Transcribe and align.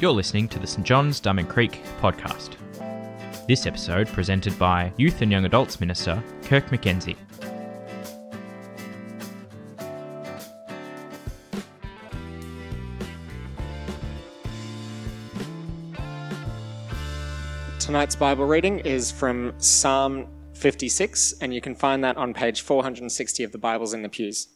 You're 0.00 0.12
listening 0.12 0.48
to 0.48 0.58
the 0.58 0.66
St 0.66 0.86
John's 0.86 1.20
Diamond 1.20 1.48
Creek 1.48 1.80
podcast. 2.00 2.56
This 3.48 3.66
episode 3.66 4.08
presented 4.08 4.58
by 4.58 4.92
Youth 4.96 5.22
and 5.22 5.30
Young 5.30 5.44
Adults 5.44 5.80
Minister 5.80 6.22
Kirk 6.42 6.66
McKenzie. 6.66 7.16
Tonight's 17.78 18.16
Bible 18.16 18.46
reading 18.46 18.80
is 18.80 19.12
from 19.12 19.52
Psalm 19.58 20.26
56, 20.54 21.34
and 21.40 21.54
you 21.54 21.60
can 21.60 21.74
find 21.74 22.02
that 22.02 22.16
on 22.16 22.32
page 22.34 22.62
460 22.62 23.44
of 23.44 23.52
the 23.52 23.58
Bibles 23.58 23.94
in 23.94 24.02
the 24.02 24.08
pews. 24.08 24.48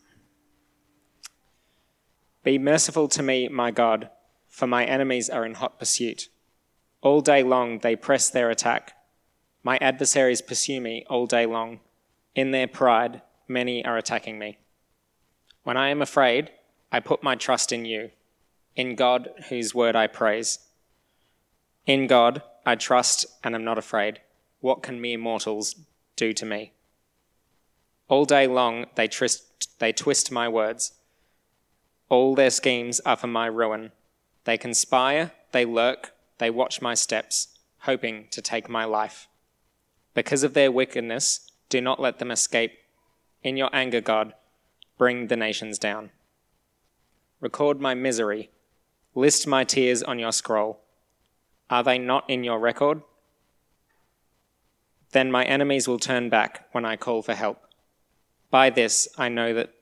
Be 2.49 2.57
merciful 2.57 3.09
to 3.09 3.23
me, 3.23 3.46
my 3.49 3.71
God, 3.71 4.09
for 4.48 4.67
my 4.67 4.87
enemies 4.87 5.29
are 5.29 5.45
in 5.45 5.52
hot 5.52 5.79
pursuit. 5.79 6.30
All 7.02 7.20
day 7.20 7.43
long 7.43 7.80
they 7.80 7.95
press 7.95 8.30
their 8.30 8.48
attack. 8.48 8.97
My 9.62 9.77
adversaries 9.83 10.41
pursue 10.41 10.80
me 10.80 11.05
all 11.11 11.27
day 11.27 11.45
long. 11.45 11.80
In 12.34 12.51
their 12.51 12.66
pride, 12.66 13.20
many 13.48 13.84
are 13.84 13.98
attacking 13.98 14.39
me. 14.39 14.56
When 15.65 15.77
I 15.77 15.91
am 15.91 16.01
afraid, 16.01 16.51
I 16.91 17.01
put 17.01 17.23
my 17.23 17.34
trust 17.34 17.70
in 17.70 17.84
you, 17.84 18.12
in 18.75 18.95
God, 18.95 19.28
whose 19.51 19.75
word 19.75 19.95
I 19.95 20.06
praise. 20.06 20.59
In 21.84 22.06
God, 22.06 22.42
I 22.65 22.77
trust 22.77 23.27
and 23.45 23.55
am 23.55 23.65
not 23.65 23.77
afraid. 23.77 24.20
What 24.61 24.83
can 24.83 25.03
mere 25.03 25.19
mortals 25.19 25.75
do 26.17 26.33
to 26.33 26.47
me? 26.47 26.73
All 28.09 28.25
day 28.25 28.47
long 28.47 28.87
they, 28.95 29.11
they 29.80 29.92
twist 29.92 30.33
my 30.33 30.48
words. 30.48 30.95
All 32.09 32.35
their 32.35 32.51
schemes 32.51 33.01
are 33.01 33.17
for 33.17 33.27
my 33.27 33.47
ruin. 33.47 33.93
They 34.45 34.57
conspire, 34.57 35.33
they 35.53 35.65
lurk, 35.65 36.12
they 36.39 36.51
watch 36.51 36.81
my 36.81 36.95
steps, 36.95 37.48
hoping 37.81 38.28
to 38.31 38.41
take 38.41 38.69
my 38.69 38.84
life. 38.84 39.28
Because 40.15 40.42
of 40.42 40.55
their 40.55 40.73
wickedness, 40.73 41.50
do 41.69 41.81
not 41.81 42.00
let 42.00 42.19
them 42.19 42.31
escape. 42.31 42.73
In 43.42 43.56
your 43.56 43.70
anger, 43.73 44.00
God, 44.00 44.33
bring 44.97 45.27
the 45.27 45.37
nations 45.37 45.78
down. 45.78 46.11
Record 47.41 47.81
my 47.81 47.95
misery. 47.95 48.50
List 49.15 49.47
my 49.47 49.65
tears 49.65 50.03
on 50.03 50.19
your 50.19 50.33
scroll. 50.33 50.81
Are 51.70 51.83
they 51.83 51.98
not 51.98 52.28
in 52.28 52.43
your 52.43 52.59
record? 52.59 53.03
Then 55.12 55.31
my 55.31 55.45
enemies 55.45 55.87
will 55.87 55.98
turn 55.98 56.28
back 56.28 56.67
when 56.72 56.84
I 56.84 56.97
call 56.97 57.22
for 57.22 57.34
help. 57.34 57.62
By 58.50 58.70
this 58.70 59.09
I 59.17 59.28
know 59.28 59.55
that 59.55 59.75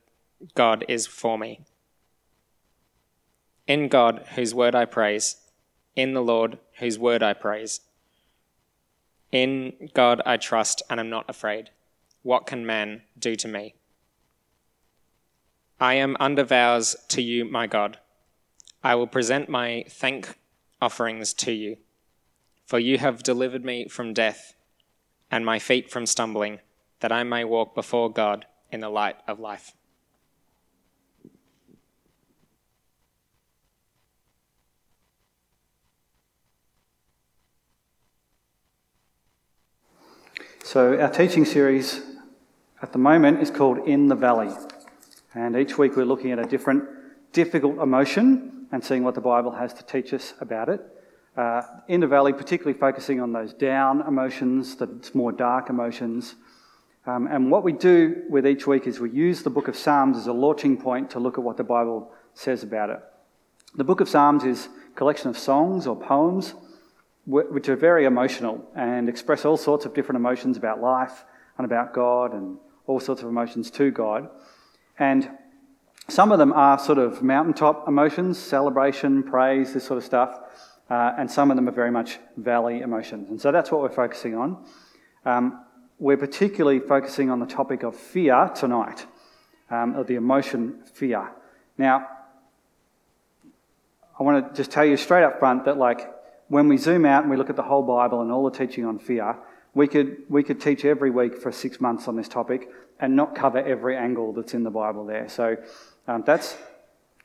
God 0.54 0.84
is 0.88 1.06
for 1.06 1.38
me. 1.38 1.60
In 3.66 3.88
God, 3.88 4.24
whose 4.34 4.54
word 4.54 4.74
I 4.74 4.84
praise, 4.84 5.36
in 5.96 6.14
the 6.14 6.22
Lord, 6.22 6.58
whose 6.78 6.98
word 6.98 7.22
I 7.22 7.32
praise. 7.32 7.80
In 9.32 9.90
God 9.92 10.22
I 10.24 10.36
trust 10.36 10.82
and 10.88 11.00
am 11.00 11.10
not 11.10 11.28
afraid. 11.28 11.70
What 12.22 12.46
can 12.46 12.64
man 12.64 13.02
do 13.18 13.34
to 13.36 13.48
me? 13.48 13.74
I 15.80 15.94
am 15.94 16.16
under 16.20 16.44
vows 16.44 16.96
to 17.08 17.22
you, 17.22 17.44
my 17.44 17.66
God. 17.66 17.98
I 18.82 18.94
will 18.94 19.06
present 19.06 19.48
my 19.48 19.84
thank 19.88 20.38
offerings 20.80 21.32
to 21.34 21.52
you. 21.52 21.76
For 22.66 22.78
you 22.78 22.98
have 22.98 23.22
delivered 23.22 23.64
me 23.64 23.88
from 23.88 24.12
death 24.12 24.54
and 25.30 25.44
my 25.44 25.58
feet 25.58 25.90
from 25.90 26.06
stumbling, 26.06 26.60
that 27.00 27.12
I 27.12 27.24
may 27.24 27.44
walk 27.44 27.74
before 27.74 28.12
God 28.12 28.46
in 28.70 28.80
the 28.80 28.88
light 28.88 29.16
of 29.26 29.40
life. 29.40 29.72
So, 40.66 41.00
our 41.00 41.08
teaching 41.08 41.44
series 41.44 42.00
at 42.82 42.90
the 42.90 42.98
moment 42.98 43.40
is 43.40 43.52
called 43.52 43.86
In 43.86 44.08
the 44.08 44.16
Valley. 44.16 44.52
And 45.32 45.56
each 45.56 45.78
week 45.78 45.94
we're 45.94 46.04
looking 46.04 46.32
at 46.32 46.40
a 46.40 46.44
different 46.44 46.82
difficult 47.32 47.78
emotion 47.78 48.66
and 48.72 48.82
seeing 48.82 49.04
what 49.04 49.14
the 49.14 49.20
Bible 49.20 49.52
has 49.52 49.72
to 49.74 49.84
teach 49.84 50.12
us 50.12 50.34
about 50.40 50.68
it. 50.68 50.80
Uh, 51.36 51.62
in 51.86 52.00
the 52.00 52.08
valley, 52.08 52.32
particularly 52.32 52.76
focusing 52.76 53.20
on 53.20 53.32
those 53.32 53.54
down 53.54 54.00
emotions, 54.08 54.74
the 54.74 54.88
more 55.14 55.30
dark 55.30 55.70
emotions. 55.70 56.34
Um, 57.06 57.28
and 57.28 57.48
what 57.48 57.62
we 57.62 57.72
do 57.72 58.24
with 58.28 58.44
each 58.44 58.66
week 58.66 58.88
is 58.88 58.98
we 58.98 59.12
use 59.12 59.44
the 59.44 59.50
book 59.50 59.68
of 59.68 59.76
Psalms 59.76 60.18
as 60.18 60.26
a 60.26 60.32
launching 60.32 60.76
point 60.76 61.10
to 61.10 61.20
look 61.20 61.38
at 61.38 61.44
what 61.44 61.58
the 61.58 61.62
Bible 61.62 62.10
says 62.34 62.64
about 62.64 62.90
it. 62.90 62.98
The 63.76 63.84
book 63.84 64.00
of 64.00 64.08
Psalms 64.08 64.42
is 64.42 64.66
a 64.66 64.96
collection 64.96 65.30
of 65.30 65.38
songs 65.38 65.86
or 65.86 65.94
poems 65.94 66.54
which 67.26 67.68
are 67.68 67.76
very 67.76 68.04
emotional 68.04 68.64
and 68.76 69.08
express 69.08 69.44
all 69.44 69.56
sorts 69.56 69.84
of 69.84 69.92
different 69.92 70.16
emotions 70.16 70.56
about 70.56 70.80
life 70.80 71.24
and 71.58 71.64
about 71.64 71.92
God 71.92 72.32
and 72.32 72.56
all 72.86 73.00
sorts 73.00 73.20
of 73.22 73.28
emotions 73.28 73.70
to 73.72 73.90
God. 73.90 74.28
And 74.98 75.28
some 76.08 76.30
of 76.30 76.38
them 76.38 76.52
are 76.52 76.78
sort 76.78 76.98
of 76.98 77.22
mountaintop 77.22 77.88
emotions, 77.88 78.38
celebration, 78.38 79.24
praise, 79.24 79.74
this 79.74 79.84
sort 79.84 79.98
of 79.98 80.04
stuff. 80.04 80.38
Uh, 80.88 81.14
and 81.18 81.28
some 81.28 81.50
of 81.50 81.56
them 81.56 81.68
are 81.68 81.72
very 81.72 81.90
much 81.90 82.18
valley 82.36 82.80
emotions. 82.80 83.28
And 83.28 83.40
so 83.40 83.50
that's 83.50 83.72
what 83.72 83.80
we're 83.80 83.88
focusing 83.88 84.36
on. 84.36 84.64
Um, 85.24 85.64
we're 85.98 86.16
particularly 86.16 86.78
focusing 86.78 87.28
on 87.30 87.40
the 87.40 87.46
topic 87.46 87.82
of 87.82 87.96
fear 87.96 88.50
tonight, 88.54 89.04
um, 89.68 89.96
of 89.96 90.06
the 90.06 90.14
emotion 90.14 90.80
fear. 90.94 91.32
Now, 91.76 92.06
I 94.18 94.22
want 94.22 94.48
to 94.48 94.56
just 94.56 94.70
tell 94.70 94.84
you 94.84 94.96
straight 94.96 95.24
up 95.24 95.40
front 95.40 95.64
that, 95.64 95.76
like, 95.76 96.08
when 96.48 96.68
we 96.68 96.76
zoom 96.76 97.04
out 97.04 97.22
and 97.22 97.30
we 97.30 97.36
look 97.36 97.50
at 97.50 97.56
the 97.56 97.62
whole 97.62 97.82
Bible 97.82 98.20
and 98.22 98.30
all 98.30 98.48
the 98.48 98.56
teaching 98.56 98.84
on 98.84 98.98
fear, 98.98 99.36
we 99.74 99.86
could, 99.86 100.22
we 100.28 100.42
could 100.42 100.60
teach 100.60 100.84
every 100.84 101.10
week 101.10 101.36
for 101.38 101.52
six 101.52 101.80
months 101.80 102.08
on 102.08 102.16
this 102.16 102.28
topic 102.28 102.68
and 102.98 103.14
not 103.14 103.34
cover 103.34 103.58
every 103.58 103.96
angle 103.96 104.32
that's 104.32 104.54
in 104.54 104.62
the 104.62 104.70
Bible 104.70 105.04
there. 105.04 105.28
So 105.28 105.56
um, 106.08 106.22
that's 106.24 106.56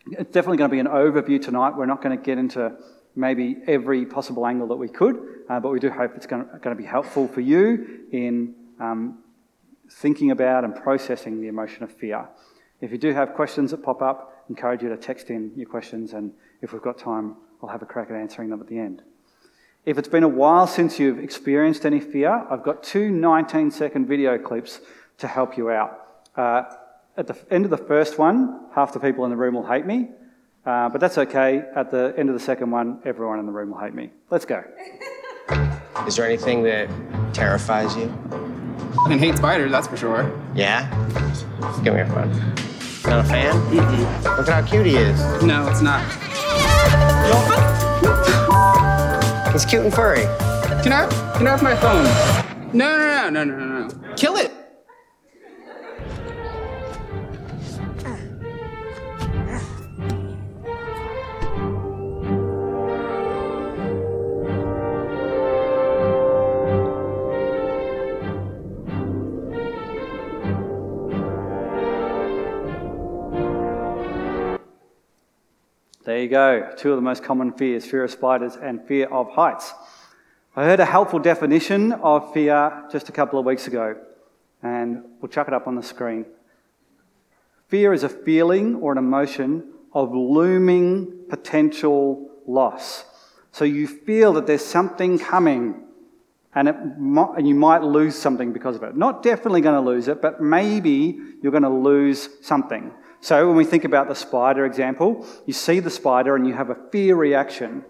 it's 0.09 0.31
definitely 0.31 0.57
going 0.57 0.69
to 0.69 0.73
be 0.73 0.79
an 0.79 0.87
overview 0.87 1.41
tonight. 1.41 1.75
We're 1.77 1.85
not 1.85 2.01
going 2.01 2.17
to 2.17 2.23
get 2.23 2.37
into 2.37 2.73
maybe 3.15 3.57
every 3.67 4.05
possible 4.05 4.47
angle 4.47 4.67
that 4.69 4.75
we 4.75 4.87
could, 4.87 5.15
uh, 5.49 5.59
but 5.59 5.69
we 5.69 5.79
do 5.79 5.89
hope 5.89 6.13
it's 6.15 6.25
going 6.25 6.43
to, 6.43 6.57
going 6.59 6.75
to 6.75 6.81
be 6.81 6.87
helpful 6.87 7.27
for 7.27 7.41
you 7.41 8.05
in 8.11 8.55
um, 8.79 9.19
thinking 9.89 10.31
about 10.31 10.63
and 10.63 10.75
processing 10.75 11.41
the 11.41 11.47
emotion 11.47 11.83
of 11.83 11.91
fear. 11.91 12.27
If 12.79 12.91
you 12.91 12.97
do 12.97 13.13
have 13.13 13.33
questions 13.33 13.71
that 13.71 13.83
pop 13.83 14.01
up, 14.01 14.45
encourage 14.49 14.81
you 14.81 14.89
to 14.89 14.97
text 14.97 15.29
in 15.29 15.51
your 15.55 15.67
questions, 15.67 16.13
and 16.13 16.33
if 16.61 16.73
we've 16.73 16.81
got 16.81 16.97
time, 16.97 17.35
I'll 17.61 17.69
have 17.69 17.83
a 17.83 17.85
crack 17.85 18.09
at 18.09 18.15
answering 18.15 18.49
them 18.49 18.59
at 18.59 18.67
the 18.67 18.79
end. 18.79 19.03
If 19.83 19.97
it's 19.97 20.07
been 20.07 20.23
a 20.23 20.27
while 20.27 20.67
since 20.67 20.99
you've 20.99 21.17
experienced 21.17 21.87
any 21.87 21.99
fear, 21.99 22.45
I've 22.49 22.61
got 22.61 22.83
two 22.83 23.09
19 23.09 23.71
second 23.71 24.05
video 24.07 24.37
clips 24.37 24.79
to 25.17 25.27
help 25.27 25.57
you 25.57 25.71
out. 25.71 25.97
Uh, 26.35 26.63
at 27.17 27.25
the 27.25 27.35
end 27.49 27.65
of 27.65 27.71
the 27.71 27.77
first 27.77 28.19
one, 28.19 28.67
half 28.75 28.93
the 28.93 28.99
people 28.99 29.25
in 29.25 29.31
the 29.31 29.37
room 29.37 29.55
will 29.55 29.65
hate 29.65 29.87
me. 29.87 30.09
Uh, 30.65 30.87
but 30.89 31.01
that's 31.01 31.17
okay. 31.17 31.63
At 31.75 31.89
the 31.89 32.13
end 32.15 32.29
of 32.29 32.33
the 32.33 32.39
second 32.39 32.69
one, 32.69 32.99
everyone 33.05 33.39
in 33.39 33.47
the 33.47 33.51
room 33.51 33.71
will 33.71 33.79
hate 33.79 33.95
me. 33.95 34.11
Let's 34.29 34.45
go. 34.45 34.63
Is 36.07 36.15
there 36.15 36.25
anything 36.25 36.61
that 36.63 36.87
terrifies 37.33 37.95
you? 37.95 38.03
I 39.03 39.09
can 39.09 39.17
hate 39.17 39.37
spiders, 39.37 39.71
that's 39.71 39.87
for 39.87 39.97
sure. 39.97 40.31
Yeah? 40.53 40.89
Give 41.83 41.93
me 41.93 42.01
your 42.01 42.07
phone. 42.07 42.29
Not 43.05 43.25
a 43.25 43.27
fan? 43.27 43.53
Mm-mm. 43.71 44.37
Look 44.37 44.47
at 44.47 44.63
how 44.63 44.69
cute 44.69 44.85
he 44.85 44.95
is. 44.95 45.19
No, 45.41 45.67
it's 45.67 45.81
not. 45.81 46.01
He's 49.51 49.65
cute 49.65 49.83
and 49.83 49.93
furry. 49.93 50.23
Can 50.81 50.93
I 50.93 51.07
can 51.37 51.45
I 51.45 51.51
have 51.51 51.61
my 51.61 51.75
phone? 51.75 52.05
No, 52.73 52.97
no, 52.97 53.29
no, 53.29 53.43
no, 53.43 53.55
no, 53.57 53.65
no, 53.65 53.87
no. 53.87 54.13
Kill 54.15 54.37
it. 54.37 54.60
You 76.21 76.29
go. 76.29 76.71
Two 76.77 76.91
of 76.91 76.97
the 76.97 77.01
most 77.01 77.23
common 77.23 77.51
fears 77.53 77.85
fear 77.85 78.03
of 78.03 78.11
spiders 78.11 78.55
and 78.55 78.85
fear 78.87 79.07
of 79.07 79.29
heights. 79.31 79.73
I 80.55 80.65
heard 80.65 80.79
a 80.79 80.85
helpful 80.85 81.19
definition 81.19 81.93
of 81.93 82.33
fear 82.33 82.85
just 82.91 83.09
a 83.09 83.11
couple 83.11 83.39
of 83.39 83.45
weeks 83.45 83.67
ago, 83.67 83.95
and 84.61 85.03
we'll 85.19 85.29
chuck 85.29 85.47
it 85.47 85.53
up 85.53 85.67
on 85.67 85.75
the 85.75 85.83
screen. 85.83 86.25
Fear 87.67 87.93
is 87.93 88.03
a 88.03 88.09
feeling 88.09 88.75
or 88.75 88.91
an 88.91 88.97
emotion 88.97 89.71
of 89.93 90.13
looming 90.13 91.25
potential 91.29 92.29
loss. 92.45 93.05
So 93.51 93.65
you 93.65 93.87
feel 93.87 94.33
that 94.33 94.47
there's 94.47 94.65
something 94.65 95.19
coming 95.19 95.83
and, 96.53 96.97
might, 96.97 97.37
and 97.37 97.47
you 97.47 97.55
might 97.55 97.81
lose 97.81 98.15
something 98.15 98.51
because 98.51 98.75
of 98.75 98.83
it. 98.83 98.97
Not 98.97 99.23
definitely 99.23 99.61
going 99.61 99.81
to 99.81 99.89
lose 99.89 100.07
it, 100.09 100.21
but 100.21 100.41
maybe 100.41 101.17
you're 101.41 101.51
going 101.51 101.63
to 101.63 101.69
lose 101.69 102.27
something. 102.41 102.91
So 103.21 103.47
when 103.47 103.55
we 103.55 103.65
think 103.65 103.85
about 103.85 104.07
the 104.07 104.15
spider 104.15 104.65
example, 104.65 105.27
you 105.45 105.53
see 105.53 105.79
the 105.79 105.91
spider 105.91 106.35
and 106.35 106.47
you 106.47 106.55
have 106.55 106.71
a 106.71 106.77
fear 106.91 107.15
reaction. 107.15 107.85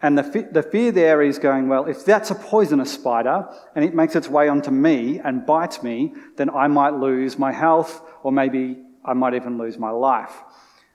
And 0.00 0.16
the, 0.16 0.24
fe- 0.24 0.48
the 0.50 0.62
fear 0.62 0.90
there 0.90 1.22
is 1.22 1.38
going, 1.38 1.68
well, 1.68 1.84
if 1.84 2.04
that's 2.04 2.30
a 2.30 2.34
poisonous 2.34 2.92
spider 2.92 3.48
and 3.76 3.84
it 3.84 3.94
makes 3.94 4.16
its 4.16 4.28
way 4.28 4.48
onto 4.48 4.70
me 4.70 5.20
and 5.20 5.46
bites 5.46 5.82
me, 5.82 6.14
then 6.36 6.48
I 6.50 6.68
might 6.68 6.94
lose 6.94 7.38
my 7.38 7.52
health 7.52 8.02
or 8.22 8.32
maybe 8.32 8.78
I 9.04 9.12
might 9.12 9.34
even 9.34 9.58
lose 9.58 9.78
my 9.78 9.90
life. 9.90 10.32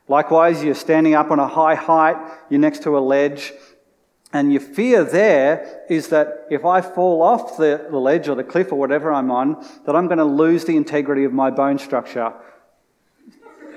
Likewise, 0.08 0.64
you're 0.64 0.74
standing 0.74 1.14
up 1.14 1.30
on 1.30 1.40
a 1.40 1.48
high 1.48 1.76
height, 1.76 2.18
you're 2.50 2.60
next 2.60 2.84
to 2.84 2.98
a 2.98 3.00
ledge, 3.00 3.54
and 4.34 4.52
your 4.52 4.62
fear 4.62 5.04
there 5.04 5.84
is 5.90 6.10
that 6.10 6.48
if 6.50 6.66
I 6.66 6.82
fall 6.82 7.22
off 7.22 7.58
the, 7.58 7.88
the 7.90 7.98
ledge 7.98 8.28
or 8.28 8.36
the 8.36 8.44
cliff 8.44 8.72
or 8.72 8.80
whatever 8.80 9.12
I'm 9.12 9.32
on, 9.32 9.66
that 9.86 9.96
I'm 9.96 10.08
going 10.08 10.18
to 10.18 10.26
lose 10.26 10.66
the 10.66 10.76
integrity 10.76 11.24
of 11.26 11.34
my 11.34 11.50
bone 11.50 11.78
structure 11.78 12.34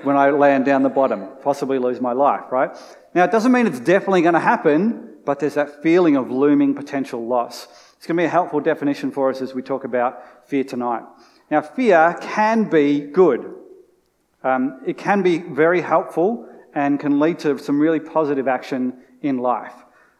when 0.03 0.17
I 0.17 0.29
land 0.31 0.65
down 0.65 0.83
the 0.83 0.89
bottom, 0.89 1.27
possibly 1.43 1.79
lose 1.79 2.01
my 2.01 2.13
life, 2.13 2.51
right? 2.51 2.75
Now, 3.13 3.23
it 3.23 3.31
doesn't 3.31 3.51
mean 3.51 3.67
it's 3.67 3.79
definitely 3.79 4.21
going 4.21 4.33
to 4.33 4.39
happen, 4.39 5.15
but 5.25 5.39
there's 5.39 5.55
that 5.55 5.83
feeling 5.83 6.15
of 6.15 6.31
looming 6.31 6.73
potential 6.73 7.25
loss. 7.25 7.67
It's 7.97 8.07
going 8.07 8.17
to 8.17 8.21
be 8.21 8.25
a 8.25 8.29
helpful 8.29 8.59
definition 8.59 9.11
for 9.11 9.29
us 9.29 9.41
as 9.41 9.53
we 9.53 9.61
talk 9.61 9.83
about 9.83 10.47
fear 10.47 10.63
tonight. 10.63 11.03
Now, 11.49 11.61
fear 11.61 12.17
can 12.21 12.69
be 12.69 13.01
good. 13.01 13.53
Um, 14.43 14.81
it 14.85 14.97
can 14.97 15.21
be 15.21 15.37
very 15.37 15.81
helpful 15.81 16.47
and 16.73 16.99
can 16.99 17.19
lead 17.19 17.39
to 17.39 17.59
some 17.59 17.79
really 17.79 17.99
positive 17.99 18.47
action 18.47 19.03
in 19.21 19.37
life. 19.37 19.73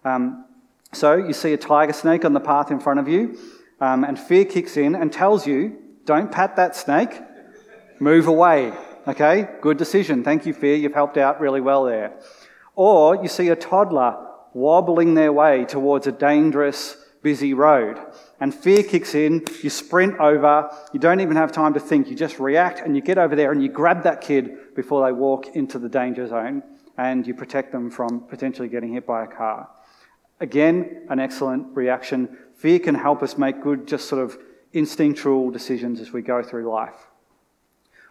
Um, 0.04 0.46
so, 0.94 1.16
you 1.16 1.34
see 1.34 1.54
a 1.54 1.58
tiger 1.58 1.94
snake 1.94 2.26
on 2.26 2.34
the 2.34 2.40
path 2.40 2.70
in 2.70 2.80
front 2.80 3.00
of 3.00 3.08
you, 3.08 3.40
um, 3.80 4.04
and 4.04 4.20
fear 4.20 4.46
kicks 4.46 4.78
in 4.78 4.94
and 4.94 5.12
tells 5.12 5.48
you, 5.48 5.78
don't 6.06 6.32
pat 6.32 6.58
that 6.58 6.76
snake, 6.76 7.22
move 8.00 8.28
away. 8.28 8.74
Okay, 9.08 9.48
good 9.62 9.78
decision. 9.78 10.24
Thank 10.24 10.46
you, 10.46 10.54
fear. 10.54 10.76
You've 10.76 10.94
helped 10.94 11.18
out 11.18 11.42
really 11.42 11.60
well 11.60 11.86
there. 11.86 12.14
Or 12.76 13.16
you 13.16 13.28
see 13.28 13.50
a 13.50 13.56
toddler 13.56 14.28
wobbling 14.54 15.16
their 15.16 15.34
way 15.34 15.66
towards 15.66 16.06
a 16.06 16.12
dangerous, 16.12 16.98
busy 17.24 17.56
road. 17.56 17.98
And 18.40 18.54
fear 18.54 18.84
kicks 18.84 19.16
in, 19.16 19.46
you 19.64 19.72
sprint 19.72 20.20
over, 20.20 20.70
you 20.94 21.00
don't 21.00 21.20
even 21.20 21.36
have 21.36 21.52
time 21.52 21.74
to 21.74 21.80
think, 21.80 22.10
you 22.10 22.16
just 22.16 22.40
react 22.40 22.80
and 22.80 22.96
you 22.96 23.02
get 23.02 23.18
over 23.18 23.36
there 23.36 23.52
and 23.52 23.64
you 23.64 23.70
grab 23.70 24.04
that 24.04 24.22
kid 24.22 24.76
before 24.76 25.04
they 25.06 25.12
walk 25.12 25.56
into 25.56 25.80
the 25.80 25.90
danger 25.90 26.28
zone 26.28 26.62
and 26.98 27.26
you 27.26 27.34
protect 27.34 27.72
them 27.72 27.90
from 27.90 28.22
potentially 28.28 28.68
getting 28.68 28.94
hit 28.94 29.08
by 29.08 29.24
a 29.24 29.28
car. 29.28 29.68
Again, 30.40 31.08
an 31.10 31.20
excellent 31.20 31.76
reaction. 31.76 32.38
Fear 32.56 32.80
can 32.80 32.96
help 32.96 33.24
us 33.24 33.38
make 33.38 33.62
good, 33.64 33.88
just 33.88 34.08
sort 34.08 34.24
of 34.24 34.38
instinctual 34.74 35.50
decisions 35.50 36.00
as 36.00 36.14
we 36.14 36.22
go 36.22 36.44
through 36.44 36.70
life. 36.70 37.11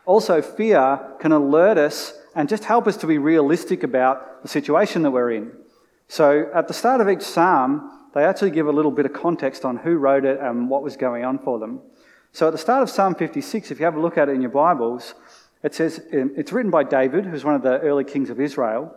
Also, 0.06 0.42
fear 0.42 0.98
can 1.20 1.32
alert 1.32 1.78
us 1.78 2.14
and 2.34 2.48
just 2.48 2.64
help 2.64 2.86
us 2.86 2.96
to 2.98 3.06
be 3.06 3.18
realistic 3.18 3.82
about 3.82 4.42
the 4.42 4.48
situation 4.48 5.02
that 5.02 5.10
we're 5.10 5.32
in. 5.32 5.52
So 6.08 6.50
at 6.54 6.68
the 6.68 6.74
start 6.74 7.00
of 7.00 7.08
each 7.08 7.22
psalm, 7.22 8.08
they 8.14 8.24
actually 8.24 8.50
give 8.50 8.66
a 8.66 8.72
little 8.72 8.90
bit 8.90 9.06
of 9.06 9.12
context 9.12 9.64
on 9.64 9.76
who 9.76 9.96
wrote 9.96 10.24
it 10.24 10.40
and 10.40 10.68
what 10.68 10.82
was 10.82 10.96
going 10.96 11.24
on 11.24 11.38
for 11.38 11.58
them. 11.58 11.80
So 12.32 12.48
at 12.48 12.52
the 12.52 12.58
start 12.58 12.82
of 12.82 12.90
Psalm 12.90 13.14
56, 13.14 13.70
if 13.70 13.78
you 13.78 13.84
have 13.84 13.96
a 13.96 14.00
look 14.00 14.18
at 14.18 14.28
it 14.28 14.32
in 14.32 14.40
your 14.40 14.50
Bibles, 14.50 15.14
it 15.62 15.74
says 15.74 16.00
um, 16.12 16.32
it's 16.36 16.52
written 16.52 16.70
by 16.70 16.84
David, 16.84 17.26
who's 17.26 17.44
one 17.44 17.54
of 17.54 17.62
the 17.62 17.78
early 17.80 18.04
kings 18.04 18.30
of 18.30 18.40
Israel, 18.40 18.94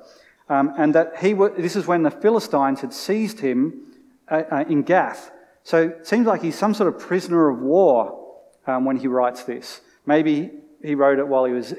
um, 0.49 0.73
and 0.77 0.94
that 0.95 1.17
he 1.19 1.33
this 1.33 1.75
is 1.75 1.88
when 1.88 2.03
the 2.03 2.11
Philistines 2.11 2.81
had 2.81 2.94
seized 2.94 3.39
him 3.39 3.81
uh, 4.29 4.44
uh, 4.51 4.65
in 4.69 4.83
Gath. 4.83 5.31
So 5.63 5.83
it 5.83 6.07
seems 6.07 6.27
like 6.27 6.41
he's 6.41 6.57
some 6.57 6.73
sort 6.73 6.94
of 6.94 6.99
prisoner 6.99 7.49
of 7.49 7.59
war 7.59 8.38
um, 8.67 8.85
when 8.85 8.97
he 8.97 9.07
writes 9.07 9.44
this. 9.44 9.81
Maybe 10.06 10.51
he 10.83 10.95
wrote 10.95 11.19
it 11.19 11.27
while 11.27 11.45
he 11.45 11.53
was 11.53 11.74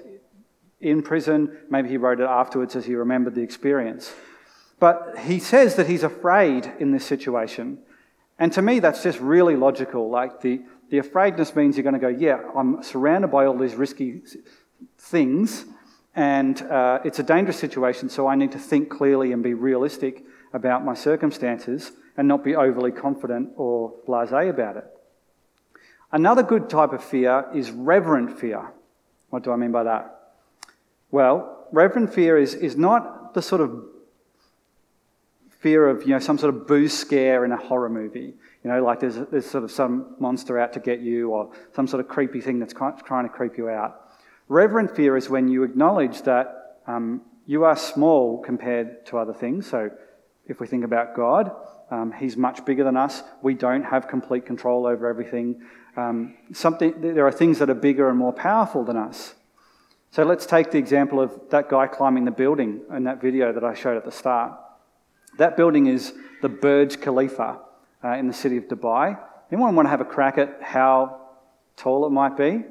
in 0.81 1.03
prison. 1.03 1.57
Maybe 1.71 1.89
he 1.89 1.97
wrote 1.97 2.21
it 2.21 2.29
afterwards 2.29 2.75
as 2.77 2.87
he 2.87 2.95
remembered 2.95 3.35
the 3.35 3.43
experience. 3.43 4.13
But 4.81 5.19
he 5.21 5.39
says 5.39 5.77
that 5.77 5.87
he's 5.87 6.03
afraid 6.03 6.73
in 6.79 6.93
this 6.93 7.05
situation. 7.05 7.79
And 8.39 8.53
to 8.53 8.63
me, 8.63 8.81
that's 8.81 9.03
just 9.03 9.21
really 9.21 9.57
logical. 9.57 10.11
Like 10.11 10.41
the, 10.41 10.63
the 10.91 10.99
afraidness 10.99 11.55
means 11.55 11.77
you're 11.77 11.85
going 11.85 11.95
to 11.95 12.01
go, 12.01 12.09
yeah, 12.09 12.41
I'm 12.57 12.83
surrounded 12.83 13.29
by 13.29 13.47
all 13.47 13.57
these 13.57 13.75
risky 13.75 14.23
things, 14.99 15.65
and 16.15 16.61
uh, 16.63 17.01
it's 17.05 17.19
a 17.19 17.23
dangerous 17.23 17.59
situation, 17.59 18.09
so 18.09 18.27
I 18.27 18.35
need 18.35 18.53
to 18.53 18.59
think 18.59 18.89
clearly 18.91 19.33
and 19.33 19.43
be 19.43 19.55
realistic 19.55 20.25
about 20.53 20.85
my 20.85 20.95
circumstances 20.95 21.93
and 22.17 22.29
not 22.29 22.45
be 22.45 22.55
overly 22.55 22.93
confident 22.93 23.51
or 23.57 23.95
blase 24.07 24.31
about 24.31 24.77
it. 24.77 24.85
Another 26.13 26.43
good 26.43 26.71
type 26.71 26.93
of 26.93 27.03
fear 27.03 27.47
is 27.53 27.71
reverent 27.73 28.39
fear. 28.39 28.71
What 29.35 29.43
do 29.43 29.51
I 29.51 29.57
mean 29.57 29.73
by 29.73 29.83
that? 29.83 30.37
Well, 31.11 31.67
reverent 31.73 32.15
fear 32.15 32.39
is, 32.39 32.55
is 32.55 32.77
not 32.77 33.35
the 33.35 33.43
sort 33.43 33.63
of 33.63 33.85
fear 35.59 35.89
of 35.89 36.05
you 36.05 36.11
know 36.11 36.21
some 36.21 36.39
sort 36.39 36.55
of 36.55 36.69
booze 36.69 36.97
scare 36.97 37.45
in 37.45 37.51
a 37.51 37.57
horror 37.57 37.89
movie. 37.89 38.35
You 38.63 38.71
know, 38.71 38.85
like 38.85 39.01
there's, 39.01 39.17
there's 39.33 39.45
sort 39.45 39.65
of 39.65 39.73
some 39.73 40.15
monster 40.21 40.57
out 40.61 40.73
to 40.75 40.79
get 40.79 41.01
you, 41.01 41.31
or 41.31 41.51
some 41.75 41.89
sort 41.89 41.99
of 41.99 42.07
creepy 42.07 42.41
thing 42.41 42.61
that's 42.61 42.73
trying 42.73 43.25
to 43.25 43.29
creep 43.29 43.59
you 43.59 43.69
out. 43.69 44.15
Reverent 44.47 44.95
fear 44.95 45.17
is 45.17 45.29
when 45.29 45.49
you 45.49 45.65
acknowledge 45.65 46.23
that 46.23 46.77
um, 46.87 47.21
you 47.45 47.65
are 47.65 47.75
small 47.75 48.41
compared 48.41 49.05
to 49.07 49.19
other 49.19 49.35
things. 49.35 49.67
So, 49.67 49.91
if 50.47 50.61
we 50.61 50.69
think 50.69 50.85
about 50.85 51.17
God, 51.17 51.51
um, 51.91 52.13
He's 52.13 52.37
much 52.37 52.65
bigger 52.65 52.85
than 52.85 52.97
us. 52.97 53.25
We 53.43 53.55
don't 53.55 53.83
have 53.83 54.07
complete 54.07 54.47
control 54.47 54.87
over 54.87 55.09
everything. 55.09 55.61
Um, 55.97 56.35
something, 56.53 57.01
there 57.01 57.27
are 57.27 57.33
things 57.33 57.59
that 57.61 57.71
are 57.71 57.75
bigger 57.75 58.09
and 58.09 58.19
more 58.19 58.33
powerful 58.33 58.85
than 58.85 58.97
us. 58.97 59.35
So 60.11 60.23
let's 60.23 60.47
take 60.47 60.71
the 60.71 60.79
example 60.79 61.21
of 61.21 61.33
that 61.51 61.69
guy 61.69 61.87
climbing 61.87 62.25
the 62.25 62.31
building 62.31 62.83
in 62.95 63.05
that 63.05 63.21
video 63.21 63.53
that 63.53 63.65
I 63.65 63.75
showed 63.75 63.97
at 63.97 64.05
the 64.05 64.13
start. 64.13 64.53
That 65.39 65.57
building 65.57 65.87
is 65.87 66.13
the 66.43 66.49
Burj 66.49 67.01
Khalifa 67.01 67.59
uh, 68.05 68.09
in 68.11 68.29
the 68.29 68.33
city 68.33 68.57
of 68.57 68.65
Dubai. 68.65 69.19
Anyone 69.51 69.75
want 69.75 69.87
to 69.87 69.91
have 69.91 70.01
a 70.01 70.05
crack 70.05 70.39
at 70.39 70.63
how 70.63 71.21
tall 71.77 72.07
it 72.07 72.11
might 72.11 72.37
be? 72.37 72.65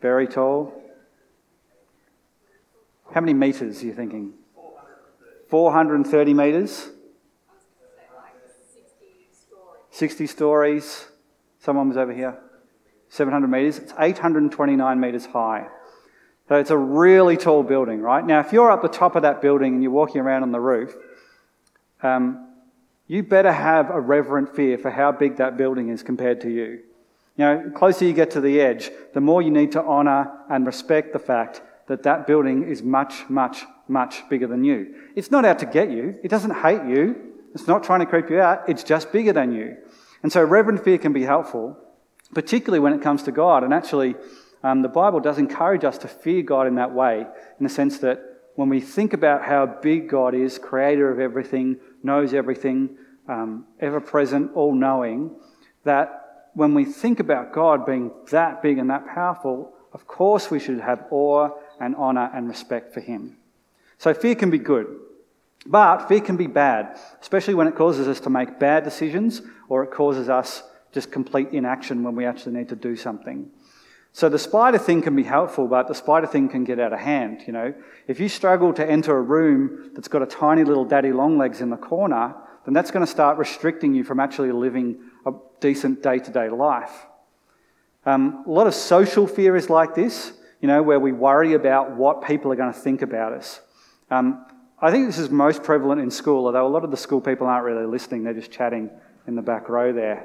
Very 0.00 0.26
tall. 0.26 0.82
How 3.12 3.20
many 3.20 3.34
metres 3.34 3.82
are 3.82 3.86
you 3.86 3.94
thinking? 3.94 4.34
430 5.48 6.34
metres? 6.34 6.90
60 9.90 10.26
stories. 10.26 11.06
Someone 11.60 11.88
was 11.88 11.96
over 11.96 12.12
here. 12.12 12.38
700 13.08 13.48
metres. 13.48 13.78
It's 13.78 13.92
829 13.98 15.00
metres 15.00 15.26
high. 15.26 15.68
So 16.48 16.56
it's 16.56 16.70
a 16.70 16.76
really 16.76 17.36
tall 17.36 17.62
building, 17.62 18.00
right? 18.00 18.24
Now, 18.24 18.40
if 18.40 18.52
you're 18.52 18.70
up 18.70 18.82
the 18.82 18.88
top 18.88 19.16
of 19.16 19.22
that 19.22 19.42
building 19.42 19.74
and 19.74 19.82
you're 19.82 19.92
walking 19.92 20.20
around 20.20 20.42
on 20.42 20.52
the 20.52 20.60
roof, 20.60 20.94
um, 22.02 22.48
you 23.06 23.22
better 23.22 23.52
have 23.52 23.90
a 23.90 24.00
reverent 24.00 24.54
fear 24.54 24.78
for 24.78 24.90
how 24.90 25.12
big 25.12 25.36
that 25.36 25.56
building 25.56 25.88
is 25.88 26.02
compared 26.02 26.40
to 26.42 26.50
you. 26.50 26.80
You 27.36 27.44
know, 27.44 27.62
the 27.64 27.70
closer 27.70 28.04
you 28.04 28.12
get 28.12 28.30
to 28.32 28.40
the 28.40 28.60
edge, 28.60 28.90
the 29.14 29.20
more 29.20 29.42
you 29.42 29.50
need 29.50 29.72
to 29.72 29.82
honour 29.82 30.30
and 30.50 30.66
respect 30.66 31.12
the 31.12 31.18
fact 31.18 31.62
that 31.86 32.02
that 32.02 32.26
building 32.26 32.64
is 32.64 32.82
much, 32.82 33.28
much, 33.28 33.64
much 33.86 34.28
bigger 34.28 34.46
than 34.46 34.64
you. 34.64 34.94
It's 35.14 35.30
not 35.30 35.44
out 35.44 35.58
to 35.60 35.66
get 35.66 35.90
you. 35.90 36.18
It 36.22 36.28
doesn't 36.28 36.54
hate 36.54 36.84
you. 36.84 37.27
It's 37.58 37.66
not 37.66 37.82
trying 37.82 38.00
to 38.00 38.06
creep 38.06 38.30
you 38.30 38.40
out. 38.40 38.68
It's 38.68 38.84
just 38.84 39.10
bigger 39.10 39.32
than 39.32 39.50
you. 39.50 39.76
And 40.22 40.30
so 40.32 40.44
reverent 40.44 40.84
fear 40.84 40.96
can 40.96 41.12
be 41.12 41.24
helpful, 41.24 41.76
particularly 42.32 42.78
when 42.78 42.92
it 42.92 43.02
comes 43.02 43.24
to 43.24 43.32
God. 43.32 43.64
And 43.64 43.74
actually, 43.74 44.14
um, 44.62 44.82
the 44.82 44.88
Bible 44.88 45.18
does 45.18 45.38
encourage 45.38 45.82
us 45.82 45.98
to 45.98 46.08
fear 46.08 46.42
God 46.42 46.68
in 46.68 46.76
that 46.76 46.94
way, 46.94 47.26
in 47.58 47.64
the 47.64 47.68
sense 47.68 47.98
that 47.98 48.20
when 48.54 48.68
we 48.68 48.80
think 48.80 49.12
about 49.12 49.44
how 49.44 49.66
big 49.66 50.08
God 50.08 50.34
is, 50.34 50.56
creator 50.56 51.10
of 51.10 51.18
everything, 51.18 51.78
knows 52.04 52.32
everything, 52.32 52.96
um, 53.26 53.66
ever 53.80 54.00
present, 54.00 54.52
all 54.54 54.72
knowing, 54.72 55.34
that 55.82 56.50
when 56.54 56.74
we 56.74 56.84
think 56.84 57.18
about 57.18 57.52
God 57.52 57.84
being 57.84 58.12
that 58.30 58.62
big 58.62 58.78
and 58.78 58.88
that 58.90 59.06
powerful, 59.08 59.74
of 59.92 60.06
course 60.06 60.48
we 60.48 60.60
should 60.60 60.78
have 60.78 61.06
awe 61.10 61.50
and 61.80 61.96
honor 61.96 62.30
and 62.32 62.48
respect 62.48 62.94
for 62.94 63.00
Him. 63.00 63.36
So 63.98 64.14
fear 64.14 64.36
can 64.36 64.50
be 64.50 64.58
good, 64.58 64.86
but 65.68 66.08
fear 66.08 66.20
can 66.20 66.38
be 66.38 66.46
bad, 66.46 66.98
especially 67.20 67.52
when 67.54 67.68
it 67.68 67.76
causes 67.76 68.08
us 68.08 68.20
to 68.20 68.30
make 68.30 68.58
bad 68.58 68.84
decisions 68.84 69.42
or 69.68 69.84
it 69.84 69.90
causes 69.90 70.30
us 70.30 70.62
just 70.92 71.12
complete 71.12 71.50
inaction 71.52 72.02
when 72.02 72.16
we 72.16 72.24
actually 72.24 72.54
need 72.54 72.70
to 72.70 72.76
do 72.76 72.96
something. 72.96 73.50
So 74.14 74.30
the 74.30 74.38
spider 74.38 74.78
thing 74.78 75.02
can 75.02 75.14
be 75.14 75.24
helpful, 75.24 75.68
but 75.68 75.86
the 75.86 75.94
spider 75.94 76.26
thing 76.26 76.48
can 76.48 76.64
get 76.64 76.80
out 76.80 76.94
of 76.94 76.98
hand, 76.98 77.42
you 77.46 77.52
know. 77.52 77.74
If 78.06 78.18
you 78.18 78.30
struggle 78.30 78.72
to 78.72 78.90
enter 78.90 79.16
a 79.16 79.20
room 79.20 79.90
that's 79.94 80.08
got 80.08 80.22
a 80.22 80.26
tiny 80.26 80.64
little 80.64 80.86
daddy 80.86 81.12
long 81.12 81.36
legs 81.36 81.60
in 81.60 81.68
the 81.68 81.76
corner, 81.76 82.34
then 82.64 82.72
that's 82.72 82.90
going 82.90 83.04
to 83.04 83.10
start 83.10 83.36
restricting 83.36 83.94
you 83.94 84.04
from 84.04 84.18
actually 84.18 84.50
living 84.52 84.98
a 85.26 85.32
decent 85.60 86.02
day 86.02 86.18
to 86.18 86.30
day 86.30 86.48
life. 86.48 87.06
Um, 88.06 88.44
a 88.46 88.50
lot 88.50 88.66
of 88.66 88.74
social 88.74 89.26
fear 89.26 89.54
is 89.54 89.68
like 89.68 89.94
this, 89.94 90.32
you 90.62 90.68
know, 90.68 90.82
where 90.82 90.98
we 90.98 91.12
worry 91.12 91.52
about 91.52 91.94
what 91.94 92.24
people 92.24 92.50
are 92.50 92.56
going 92.56 92.72
to 92.72 92.78
think 92.78 93.02
about 93.02 93.34
us. 93.34 93.60
Um, 94.10 94.46
I 94.80 94.92
think 94.92 95.06
this 95.06 95.18
is 95.18 95.28
most 95.28 95.64
prevalent 95.64 96.00
in 96.00 96.08
school, 96.08 96.46
although 96.46 96.64
a 96.64 96.68
lot 96.68 96.84
of 96.84 96.92
the 96.92 96.96
school 96.96 97.20
people 97.20 97.48
aren't 97.48 97.64
really 97.64 97.84
listening, 97.84 98.22
they're 98.22 98.32
just 98.32 98.52
chatting 98.52 98.90
in 99.26 99.34
the 99.34 99.42
back 99.42 99.68
row 99.68 99.92
there. 99.92 100.24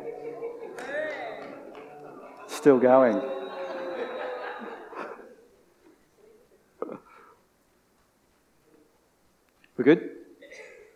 Still 2.46 2.78
going. 2.78 3.16
We're 9.76 9.84
good? 9.84 10.12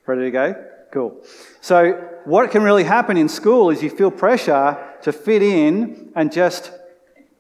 Ready 0.05 0.21
to 0.21 0.31
go? 0.31 0.65
Cool. 0.91 1.19
So, 1.59 1.93
what 2.25 2.51
can 2.51 2.61
really 2.61 2.83
happen 2.83 3.17
in 3.17 3.27
school 3.27 3.71
is 3.71 3.81
you 3.81 3.89
feel 3.89 4.11
pressure 4.11 4.77
to 5.01 5.11
fit 5.11 5.41
in 5.41 6.11
and 6.15 6.31
just 6.31 6.71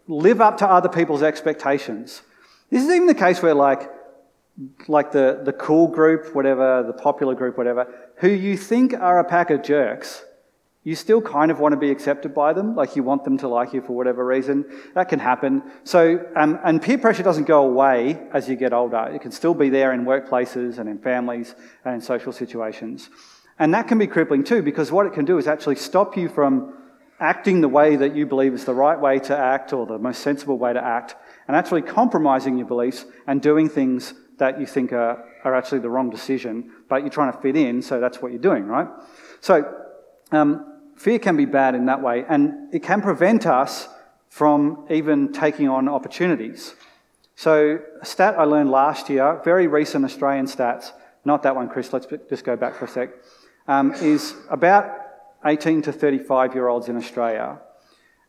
live 0.07 0.41
up 0.41 0.57
to 0.57 0.67
other 0.67 0.89
people's 0.89 1.21
expectations. 1.21 2.23
This 2.71 2.83
is 2.83 2.89
even 2.89 3.05
the 3.05 3.13
case 3.13 3.39
where, 3.43 3.53
like, 3.53 3.91
like 4.87 5.11
the, 5.11 5.41
the 5.43 5.53
cool 5.53 5.87
group, 5.87 6.33
whatever, 6.33 6.83
the 6.83 6.93
popular 6.93 7.35
group, 7.35 7.57
whatever, 7.57 7.87
who 8.17 8.29
you 8.29 8.57
think 8.57 8.93
are 8.93 9.19
a 9.19 9.23
pack 9.23 9.49
of 9.49 9.61
jerks, 9.61 10.23
you 10.83 10.95
still 10.95 11.21
kind 11.21 11.51
of 11.51 11.59
want 11.59 11.73
to 11.73 11.77
be 11.77 11.91
accepted 11.91 12.33
by 12.33 12.53
them, 12.53 12.73
like 12.73 12.95
you 12.95 13.03
want 13.03 13.25
them 13.25 13.37
to 13.37 13.47
like 13.47 13.73
you 13.73 13.81
for 13.81 13.93
whatever 13.93 14.25
reason. 14.25 14.63
That 14.95 15.09
can 15.09 15.19
happen. 15.19 15.61
So, 15.83 16.25
um, 16.35 16.59
and 16.63 16.81
peer 16.81 16.97
pressure 16.97 17.23
doesn't 17.23 17.43
go 17.43 17.65
away 17.65 18.17
as 18.33 18.47
you 18.47 18.55
get 18.55 18.71
older. 18.71 19.09
It 19.13 19.21
can 19.21 19.31
still 19.31 19.53
be 19.53 19.69
there 19.69 19.91
in 19.91 20.05
workplaces 20.05 20.77
and 20.79 20.87
in 20.87 20.97
families 20.97 21.55
and 21.83 21.95
in 21.95 22.01
social 22.01 22.31
situations. 22.31 23.09
And 23.59 23.73
that 23.73 23.87
can 23.87 23.97
be 23.97 24.07
crippling 24.07 24.45
too, 24.45 24.61
because 24.61 24.91
what 24.91 25.05
it 25.05 25.13
can 25.13 25.25
do 25.25 25.37
is 25.37 25.45
actually 25.45 25.75
stop 25.75 26.15
you 26.15 26.29
from 26.29 26.73
acting 27.19 27.59
the 27.59 27.67
way 27.67 27.95
that 27.97 28.15
you 28.15 28.25
believe 28.25 28.53
is 28.53 28.63
the 28.63 28.73
right 28.73 28.99
way 28.99 29.19
to 29.19 29.37
act 29.37 29.73
or 29.73 29.85
the 29.85 29.97
most 29.97 30.21
sensible 30.21 30.57
way 30.57 30.71
to 30.71 30.81
act, 30.81 31.15
and 31.47 31.57
actually 31.57 31.81
compromising 31.81 32.57
your 32.57 32.67
beliefs 32.67 33.05
and 33.25 33.41
doing 33.41 33.67
things 33.67 34.13
that 34.37 34.59
you 34.59 34.65
think 34.65 34.93
are, 34.93 35.23
are 35.43 35.55
actually 35.55 35.79
the 35.79 35.89
wrong 35.89 36.09
decision, 36.09 36.71
but 36.89 37.01
you're 37.01 37.09
trying 37.09 37.31
to 37.31 37.39
fit 37.39 37.55
in, 37.55 37.81
so 37.81 37.99
that's 37.99 38.21
what 38.21 38.31
you're 38.31 38.41
doing, 38.41 38.65
right? 38.65 38.87
So, 39.41 39.73
um, 40.31 40.79
fear 40.95 41.19
can 41.19 41.37
be 41.37 41.45
bad 41.45 41.75
in 41.75 41.85
that 41.87 42.01
way, 42.01 42.25
and 42.27 42.73
it 42.73 42.83
can 42.83 43.01
prevent 43.01 43.45
us 43.45 43.87
from 44.29 44.85
even 44.89 45.31
taking 45.31 45.67
on 45.69 45.87
opportunities. 45.87 46.75
So, 47.35 47.79
a 48.01 48.05
stat 48.05 48.35
I 48.37 48.43
learned 48.43 48.71
last 48.71 49.09
year, 49.09 49.41
very 49.43 49.67
recent 49.67 50.05
Australian 50.05 50.45
stats, 50.45 50.91
not 51.25 51.43
that 51.43 51.55
one, 51.55 51.69
Chris, 51.69 51.93
let's 51.93 52.07
just 52.29 52.43
go 52.43 52.55
back 52.55 52.75
for 52.75 52.85
a 52.85 52.87
sec, 52.87 53.09
um, 53.67 53.93
is 53.95 54.35
about 54.49 54.91
18 55.45 55.81
to 55.83 55.91
35 55.91 56.55
year 56.55 56.67
olds 56.67 56.89
in 56.89 56.97
Australia. 56.97 57.59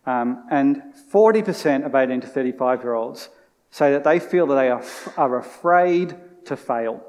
Um, 0.06 0.44
and 0.50 0.82
40% 1.12 1.84
of 1.84 1.94
18 1.94 2.22
to 2.22 2.26
35 2.26 2.82
year 2.82 2.94
olds 2.94 3.28
say 3.70 3.92
that 3.92 4.04
they 4.04 4.18
feel 4.18 4.46
that 4.46 4.54
they 4.54 4.70
are, 4.70 4.84
are 5.16 5.38
afraid 5.38 6.16
to 6.46 6.56
fail. 6.56 7.04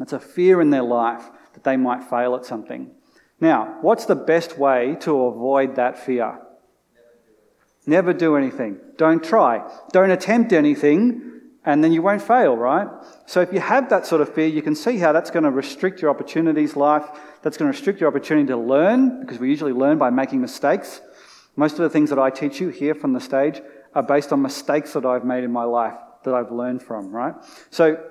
It's 0.00 0.12
a 0.12 0.20
fear 0.20 0.60
in 0.60 0.70
their 0.70 0.82
life 0.82 1.24
that 1.54 1.64
they 1.64 1.76
might 1.76 2.04
fail 2.04 2.34
at 2.34 2.44
something. 2.44 2.90
Now, 3.40 3.78
what's 3.82 4.06
the 4.06 4.14
best 4.14 4.56
way 4.56 4.96
to 5.00 5.24
avoid 5.24 5.76
that 5.76 5.98
fear? 5.98 6.40
Never 7.86 8.12
do 8.12 8.36
anything. 8.36 8.78
Don't 8.96 9.22
try. 9.22 9.68
Don't 9.90 10.12
attempt 10.12 10.52
anything, 10.52 11.40
and 11.64 11.82
then 11.82 11.92
you 11.92 12.00
won't 12.00 12.22
fail, 12.22 12.56
right? 12.56 12.86
So 13.26 13.40
if 13.40 13.52
you 13.52 13.58
have 13.58 13.90
that 13.90 14.06
sort 14.06 14.20
of 14.20 14.32
fear, 14.32 14.46
you 14.46 14.62
can 14.62 14.76
see 14.76 14.98
how 14.98 15.12
that's 15.12 15.30
going 15.30 15.42
to 15.42 15.50
restrict 15.50 16.00
your 16.00 16.10
opportunities 16.10 16.76
life. 16.76 17.04
That's 17.42 17.56
going 17.56 17.70
to 17.70 17.76
restrict 17.76 18.00
your 18.00 18.08
opportunity 18.08 18.46
to 18.46 18.56
learn, 18.56 19.20
because 19.20 19.40
we 19.40 19.48
usually 19.48 19.72
learn 19.72 19.98
by 19.98 20.10
making 20.10 20.40
mistakes. 20.40 21.00
Most 21.56 21.72
of 21.72 21.80
the 21.80 21.90
things 21.90 22.08
that 22.10 22.20
I 22.20 22.30
teach 22.30 22.60
you 22.60 22.68
here 22.68 22.94
from 22.94 23.12
the 23.12 23.20
stage 23.20 23.60
are 23.94 24.02
based 24.02 24.32
on 24.32 24.42
mistakes 24.42 24.92
that 24.94 25.04
I've 25.04 25.24
made 25.24 25.44
in 25.44 25.52
my 25.52 25.64
life 25.64 25.94
that 26.24 26.34
I've 26.34 26.52
learned 26.52 26.82
from, 26.82 27.10
right? 27.10 27.34
So 27.70 28.02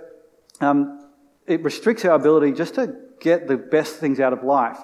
um, 0.59 1.09
it 1.47 1.63
restricts 1.63 2.05
our 2.05 2.15
ability 2.15 2.53
just 2.53 2.75
to 2.75 2.95
get 3.19 3.47
the 3.47 3.57
best 3.57 3.95
things 3.97 4.19
out 4.19 4.33
of 4.33 4.43
life. 4.43 4.77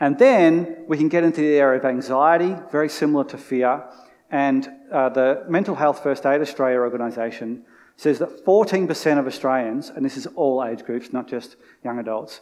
And 0.00 0.18
then 0.18 0.84
we 0.88 0.96
can 0.98 1.08
get 1.08 1.24
into 1.24 1.40
the 1.40 1.56
area 1.56 1.78
of 1.78 1.84
anxiety, 1.84 2.56
very 2.70 2.88
similar 2.88 3.24
to 3.24 3.38
fear. 3.38 3.84
And 4.30 4.68
uh, 4.92 5.10
the 5.10 5.44
Mental 5.48 5.74
Health 5.74 6.02
First 6.02 6.26
Aid 6.26 6.40
Australia 6.40 6.78
organisation 6.78 7.64
says 7.96 8.18
that 8.18 8.44
14% 8.44 9.18
of 9.18 9.26
Australians, 9.26 9.90
and 9.90 10.04
this 10.04 10.16
is 10.16 10.26
all 10.34 10.64
age 10.64 10.84
groups, 10.84 11.12
not 11.12 11.28
just 11.28 11.56
young 11.84 12.00
adults, 12.00 12.40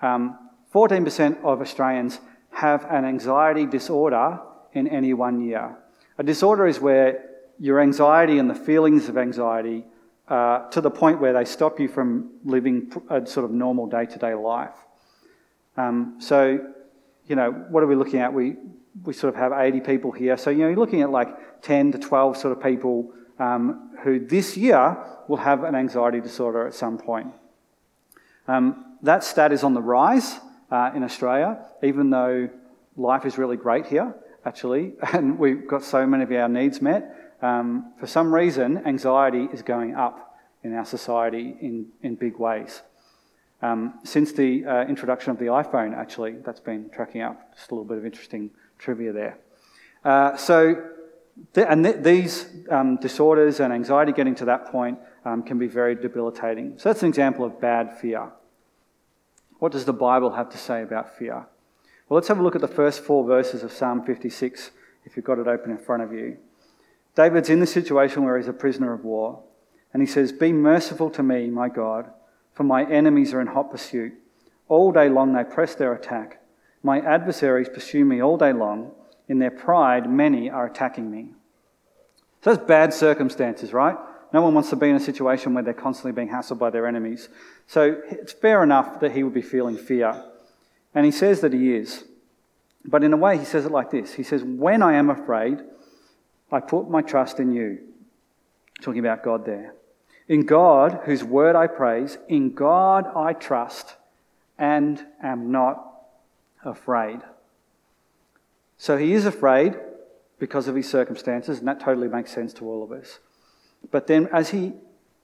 um, 0.00 0.38
14% 0.74 1.44
of 1.44 1.60
Australians 1.60 2.20
have 2.50 2.84
an 2.90 3.04
anxiety 3.04 3.66
disorder 3.66 4.40
in 4.72 4.88
any 4.88 5.12
one 5.12 5.40
year. 5.40 5.76
A 6.18 6.22
disorder 6.22 6.66
is 6.66 6.80
where 6.80 7.33
your 7.58 7.80
anxiety 7.80 8.38
and 8.38 8.48
the 8.48 8.54
feelings 8.54 9.08
of 9.08 9.16
anxiety 9.16 9.84
uh, 10.28 10.68
to 10.70 10.80
the 10.80 10.90
point 10.90 11.20
where 11.20 11.32
they 11.32 11.44
stop 11.44 11.78
you 11.78 11.88
from 11.88 12.30
living 12.44 12.90
a 13.10 13.26
sort 13.26 13.44
of 13.44 13.50
normal 13.50 13.86
day 13.86 14.06
to 14.06 14.18
day 14.18 14.34
life. 14.34 14.74
Um, 15.76 16.16
so, 16.18 16.66
you 17.26 17.36
know, 17.36 17.50
what 17.50 17.82
are 17.82 17.86
we 17.86 17.94
looking 17.94 18.20
at? 18.20 18.32
We, 18.32 18.56
we 19.04 19.12
sort 19.12 19.34
of 19.34 19.40
have 19.40 19.52
80 19.52 19.80
people 19.80 20.12
here. 20.12 20.36
So, 20.36 20.50
you 20.50 20.58
know, 20.58 20.68
you're 20.68 20.78
looking 20.78 21.02
at 21.02 21.10
like 21.10 21.62
10 21.62 21.92
to 21.92 21.98
12 21.98 22.36
sort 22.36 22.56
of 22.56 22.62
people 22.62 23.12
um, 23.38 23.90
who 24.02 24.24
this 24.24 24.56
year 24.56 24.96
will 25.28 25.38
have 25.38 25.64
an 25.64 25.74
anxiety 25.74 26.20
disorder 26.20 26.66
at 26.66 26.74
some 26.74 26.98
point. 26.98 27.32
Um, 28.46 28.96
that 29.02 29.24
stat 29.24 29.52
is 29.52 29.64
on 29.64 29.74
the 29.74 29.82
rise 29.82 30.38
uh, 30.70 30.92
in 30.94 31.02
Australia, 31.02 31.64
even 31.82 32.10
though 32.10 32.48
life 32.96 33.26
is 33.26 33.36
really 33.38 33.56
great 33.56 33.86
here, 33.86 34.14
actually, 34.44 34.94
and 35.12 35.38
we've 35.38 35.66
got 35.66 35.82
so 35.82 36.06
many 36.06 36.22
of 36.22 36.32
our 36.32 36.48
needs 36.48 36.80
met 36.80 37.23
um, 37.42 37.92
for 37.98 38.06
some 38.06 38.34
reason, 38.34 38.86
anxiety 38.86 39.48
is 39.52 39.62
going 39.62 39.94
up 39.94 40.38
in 40.62 40.74
our 40.74 40.84
society 40.84 41.56
in, 41.60 41.88
in 42.02 42.14
big 42.14 42.38
ways. 42.38 42.82
Um, 43.62 44.00
since 44.04 44.32
the 44.32 44.64
uh, 44.66 44.84
introduction 44.86 45.30
of 45.30 45.38
the 45.38 45.46
iPhone, 45.46 45.96
actually, 45.96 46.32
that's 46.44 46.60
been 46.60 46.90
tracking 46.90 47.22
up. 47.22 47.54
Just 47.54 47.70
a 47.70 47.74
little 47.74 47.86
bit 47.86 47.98
of 47.98 48.04
interesting 48.04 48.50
trivia 48.78 49.12
there. 49.12 49.38
Uh, 50.04 50.36
so, 50.36 50.90
th- 51.54 51.66
and 51.70 51.84
th- 51.84 51.96
these 52.02 52.46
um, 52.70 52.96
disorders 52.96 53.60
and 53.60 53.72
anxiety 53.72 54.12
getting 54.12 54.34
to 54.34 54.44
that 54.44 54.66
point 54.66 54.98
um, 55.24 55.42
can 55.42 55.58
be 55.58 55.66
very 55.66 55.94
debilitating. 55.94 56.74
So, 56.78 56.90
that's 56.90 57.02
an 57.02 57.08
example 57.08 57.44
of 57.44 57.60
bad 57.60 57.98
fear. 57.98 58.32
What 59.60 59.72
does 59.72 59.86
the 59.86 59.94
Bible 59.94 60.32
have 60.32 60.50
to 60.50 60.58
say 60.58 60.82
about 60.82 61.16
fear? 61.16 61.46
Well, 62.08 62.16
let's 62.16 62.28
have 62.28 62.38
a 62.38 62.42
look 62.42 62.54
at 62.54 62.60
the 62.60 62.68
first 62.68 63.02
four 63.02 63.24
verses 63.24 63.62
of 63.62 63.72
Psalm 63.72 64.04
56, 64.04 64.72
if 65.06 65.16
you've 65.16 65.24
got 65.24 65.38
it 65.38 65.46
open 65.46 65.70
in 65.70 65.78
front 65.78 66.02
of 66.02 66.12
you. 66.12 66.36
David's 67.14 67.50
in 67.50 67.60
the 67.60 67.66
situation 67.66 68.24
where 68.24 68.36
he's 68.36 68.48
a 68.48 68.52
prisoner 68.52 68.92
of 68.92 69.04
war, 69.04 69.42
and 69.92 70.02
he 70.02 70.06
says, 70.06 70.32
Be 70.32 70.52
merciful 70.52 71.10
to 71.10 71.22
me, 71.22 71.48
my 71.48 71.68
God, 71.68 72.10
for 72.52 72.64
my 72.64 72.84
enemies 72.90 73.32
are 73.32 73.40
in 73.40 73.48
hot 73.48 73.70
pursuit. 73.70 74.14
All 74.68 74.92
day 74.92 75.08
long 75.08 75.32
they 75.32 75.44
press 75.44 75.74
their 75.74 75.92
attack. 75.92 76.40
My 76.82 77.00
adversaries 77.00 77.68
pursue 77.68 78.04
me 78.04 78.22
all 78.22 78.36
day 78.36 78.52
long. 78.52 78.92
In 79.28 79.38
their 79.38 79.50
pride, 79.50 80.10
many 80.10 80.50
are 80.50 80.66
attacking 80.66 81.10
me. 81.10 81.30
So 82.42 82.52
that's 82.54 82.66
bad 82.66 82.92
circumstances, 82.92 83.72
right? 83.72 83.96
No 84.32 84.42
one 84.42 84.52
wants 84.52 84.70
to 84.70 84.76
be 84.76 84.90
in 84.90 84.96
a 84.96 85.00
situation 85.00 85.54
where 85.54 85.62
they're 85.62 85.72
constantly 85.72 86.12
being 86.12 86.28
hassled 86.28 86.58
by 86.58 86.70
their 86.70 86.86
enemies. 86.86 87.28
So 87.66 88.02
it's 88.10 88.32
fair 88.32 88.62
enough 88.62 89.00
that 89.00 89.12
he 89.12 89.22
would 89.22 89.32
be 89.32 89.42
feeling 89.42 89.78
fear. 89.78 90.24
And 90.94 91.06
he 91.06 91.12
says 91.12 91.40
that 91.40 91.52
he 91.52 91.74
is. 91.74 92.04
But 92.84 93.02
in 93.02 93.12
a 93.12 93.16
way, 93.16 93.38
he 93.38 93.44
says 93.44 93.64
it 93.64 93.72
like 93.72 93.90
this 93.90 94.14
He 94.14 94.22
says, 94.22 94.42
When 94.42 94.82
I 94.82 94.94
am 94.94 95.08
afraid, 95.08 95.60
I 96.54 96.60
put 96.60 96.88
my 96.88 97.02
trust 97.02 97.40
in 97.40 97.52
you. 97.52 97.80
Talking 98.80 99.00
about 99.00 99.24
God 99.24 99.44
there. 99.44 99.74
In 100.28 100.46
God, 100.46 101.00
whose 101.04 101.24
word 101.24 101.56
I 101.56 101.66
praise, 101.66 102.16
in 102.28 102.54
God 102.54 103.06
I 103.14 103.32
trust 103.32 103.96
and 104.56 105.04
am 105.22 105.50
not 105.50 105.84
afraid. 106.64 107.20
So 108.78 108.96
he 108.96 109.12
is 109.12 109.26
afraid 109.26 109.74
because 110.38 110.68
of 110.68 110.74
his 110.74 110.88
circumstances, 110.88 111.58
and 111.58 111.68
that 111.68 111.80
totally 111.80 112.08
makes 112.08 112.32
sense 112.32 112.52
to 112.54 112.68
all 112.68 112.82
of 112.82 112.92
us. 112.92 113.18
But 113.90 114.06
then 114.06 114.28
as 114.32 114.50
he 114.50 114.72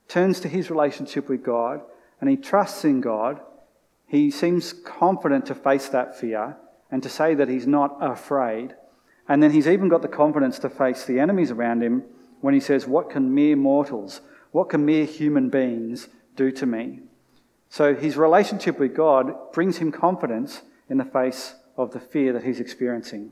turns 0.07 0.39
to 0.41 0.47
his 0.47 0.69
relationship 0.69 1.29
with 1.29 1.43
God 1.43 1.81
and 2.19 2.29
he 2.29 2.37
trusts 2.37 2.83
in 2.83 3.01
God, 3.01 3.39
he 4.05 4.29
seems 4.29 4.73
confident 4.73 5.45
to 5.45 5.55
face 5.55 5.87
that 5.89 6.19
fear 6.19 6.57
and 6.91 7.01
to 7.01 7.09
say 7.09 7.33
that 7.35 7.47
he's 7.47 7.67
not 7.67 7.97
afraid 8.01 8.75
and 9.31 9.41
then 9.41 9.51
he's 9.51 9.67
even 9.67 9.87
got 9.87 10.01
the 10.01 10.09
confidence 10.09 10.59
to 10.59 10.69
face 10.69 11.05
the 11.05 11.17
enemies 11.17 11.51
around 11.51 11.81
him 11.81 12.03
when 12.41 12.53
he 12.53 12.59
says, 12.59 12.85
What 12.85 13.09
can 13.09 13.33
mere 13.33 13.55
mortals, 13.55 14.19
what 14.51 14.67
can 14.67 14.85
mere 14.85 15.05
human 15.05 15.47
beings 15.47 16.09
do 16.35 16.51
to 16.51 16.65
me? 16.65 16.99
So 17.69 17.95
his 17.95 18.17
relationship 18.17 18.77
with 18.77 18.93
God 18.93 19.53
brings 19.53 19.77
him 19.77 19.89
confidence 19.89 20.63
in 20.89 20.97
the 20.97 21.05
face 21.05 21.55
of 21.77 21.91
the 21.91 21.99
fear 22.01 22.33
that 22.33 22.43
he's 22.43 22.59
experiencing. 22.59 23.31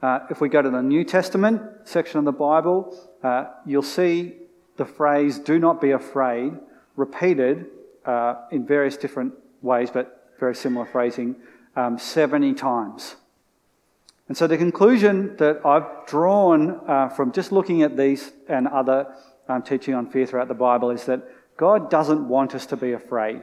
Uh, 0.00 0.20
if 0.30 0.40
we 0.40 0.48
go 0.48 0.62
to 0.62 0.70
the 0.70 0.80
New 0.80 1.04
Testament 1.04 1.60
section 1.84 2.18
of 2.18 2.24
the 2.24 2.32
Bible, 2.32 2.96
uh, 3.22 3.50
you'll 3.66 3.82
see 3.82 4.36
the 4.78 4.86
phrase, 4.86 5.38
do 5.38 5.58
not 5.58 5.78
be 5.78 5.90
afraid, 5.90 6.54
repeated 6.96 7.66
uh, 8.06 8.36
in 8.50 8.64
various 8.64 8.96
different 8.96 9.34
ways, 9.60 9.90
but 9.90 10.32
very 10.40 10.54
similar 10.54 10.86
phrasing, 10.86 11.36
um, 11.76 11.98
70 11.98 12.54
times. 12.54 13.16
And 14.32 14.36
so 14.38 14.46
the 14.46 14.56
conclusion 14.56 15.36
that 15.36 15.60
I've 15.62 16.06
drawn 16.06 16.80
uh, 16.88 17.10
from 17.10 17.32
just 17.32 17.52
looking 17.52 17.82
at 17.82 17.98
these 17.98 18.32
and 18.48 18.66
other 18.66 19.14
um, 19.46 19.62
teaching 19.62 19.92
on 19.92 20.08
fear 20.08 20.24
throughout 20.24 20.48
the 20.48 20.54
Bible 20.54 20.88
is 20.88 21.04
that 21.04 21.28
God 21.58 21.90
doesn't 21.90 22.26
want 22.26 22.54
us 22.54 22.64
to 22.68 22.76
be 22.78 22.92
afraid. 22.92 23.42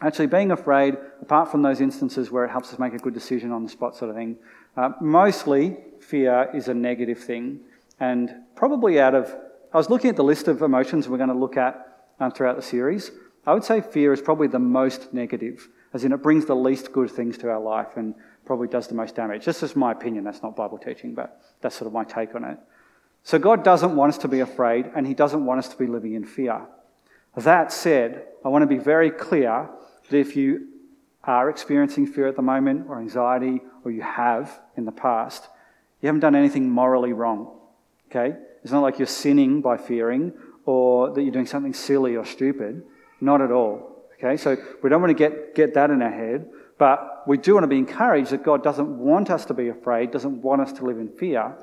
Actually, 0.00 0.28
being 0.28 0.52
afraid, 0.52 0.96
apart 1.20 1.50
from 1.50 1.60
those 1.60 1.82
instances 1.82 2.30
where 2.30 2.46
it 2.46 2.50
helps 2.50 2.72
us 2.72 2.78
make 2.78 2.94
a 2.94 2.98
good 2.98 3.12
decision 3.12 3.52
on 3.52 3.62
the 3.62 3.68
spot, 3.68 3.94
sort 3.94 4.08
of 4.08 4.16
thing, 4.16 4.38
uh, 4.74 4.92
mostly 5.02 5.76
fear 6.00 6.48
is 6.54 6.68
a 6.68 6.72
negative 6.72 7.18
thing. 7.18 7.60
And 7.98 8.30
probably 8.56 8.98
out 8.98 9.14
of, 9.14 9.36
I 9.74 9.76
was 9.76 9.90
looking 9.90 10.08
at 10.08 10.16
the 10.16 10.24
list 10.24 10.48
of 10.48 10.62
emotions 10.62 11.10
we're 11.10 11.18
going 11.18 11.28
to 11.28 11.34
look 11.34 11.58
at 11.58 12.06
um, 12.20 12.32
throughout 12.32 12.56
the 12.56 12.62
series. 12.62 13.10
I 13.46 13.52
would 13.52 13.64
say 13.64 13.82
fear 13.82 14.14
is 14.14 14.22
probably 14.22 14.48
the 14.48 14.58
most 14.58 15.12
negative, 15.12 15.68
as 15.92 16.04
in 16.04 16.12
it 16.12 16.22
brings 16.22 16.46
the 16.46 16.56
least 16.56 16.92
good 16.92 17.10
things 17.10 17.36
to 17.38 17.50
our 17.50 17.60
life 17.60 17.96
and 17.96 18.14
probably 18.44 18.68
does 18.68 18.86
the 18.86 18.94
most 18.94 19.14
damage. 19.14 19.44
This 19.44 19.62
is 19.62 19.76
my 19.76 19.92
opinion, 19.92 20.24
that's 20.24 20.42
not 20.42 20.56
Bible 20.56 20.78
teaching, 20.78 21.14
but 21.14 21.40
that's 21.60 21.76
sort 21.76 21.86
of 21.86 21.92
my 21.92 22.04
take 22.04 22.34
on 22.34 22.44
it. 22.44 22.58
So 23.22 23.38
God 23.38 23.62
doesn't 23.64 23.94
want 23.94 24.10
us 24.10 24.18
to 24.18 24.28
be 24.28 24.40
afraid, 24.40 24.90
and 24.94 25.06
He 25.06 25.14
doesn't 25.14 25.44
want 25.44 25.58
us 25.58 25.68
to 25.68 25.76
be 25.76 25.86
living 25.86 26.14
in 26.14 26.24
fear. 26.24 26.62
That 27.36 27.72
said, 27.72 28.26
I 28.44 28.48
want 28.48 28.62
to 28.62 28.66
be 28.66 28.78
very 28.78 29.10
clear 29.10 29.68
that 30.08 30.16
if 30.16 30.36
you 30.36 30.68
are 31.24 31.50
experiencing 31.50 32.06
fear 32.06 32.26
at 32.26 32.36
the 32.36 32.42
moment, 32.42 32.86
or 32.88 32.98
anxiety, 32.98 33.60
or 33.84 33.90
you 33.90 34.02
have 34.02 34.60
in 34.76 34.84
the 34.84 34.92
past, 34.92 35.48
you 36.00 36.06
haven't 36.06 36.20
done 36.20 36.34
anything 36.34 36.70
morally 36.70 37.12
wrong. 37.12 37.58
Okay? 38.10 38.36
It's 38.62 38.72
not 38.72 38.80
like 38.80 38.98
you're 38.98 39.06
sinning 39.06 39.60
by 39.60 39.76
fearing 39.76 40.32
or 40.64 41.12
that 41.12 41.22
you're 41.22 41.32
doing 41.32 41.46
something 41.46 41.74
silly 41.74 42.16
or 42.16 42.24
stupid. 42.24 42.82
Not 43.20 43.40
at 43.40 43.50
all. 43.50 43.99
Okay? 44.22 44.36
So 44.36 44.56
we 44.82 44.90
don't 44.90 45.00
want 45.00 45.10
to 45.10 45.14
get, 45.14 45.54
get 45.54 45.74
that 45.74 45.90
in 45.90 46.02
our 46.02 46.10
head, 46.10 46.48
but 46.78 47.24
we 47.26 47.38
do 47.38 47.54
want 47.54 47.64
to 47.64 47.68
be 47.68 47.78
encouraged 47.78 48.30
that 48.30 48.42
God 48.42 48.62
doesn't 48.62 48.98
want 48.98 49.30
us 49.30 49.44
to 49.46 49.54
be 49.54 49.68
afraid, 49.68 50.10
doesn't 50.10 50.42
want 50.42 50.60
us 50.60 50.72
to 50.74 50.84
live 50.84 50.98
in 50.98 51.08
fear. 51.08 51.56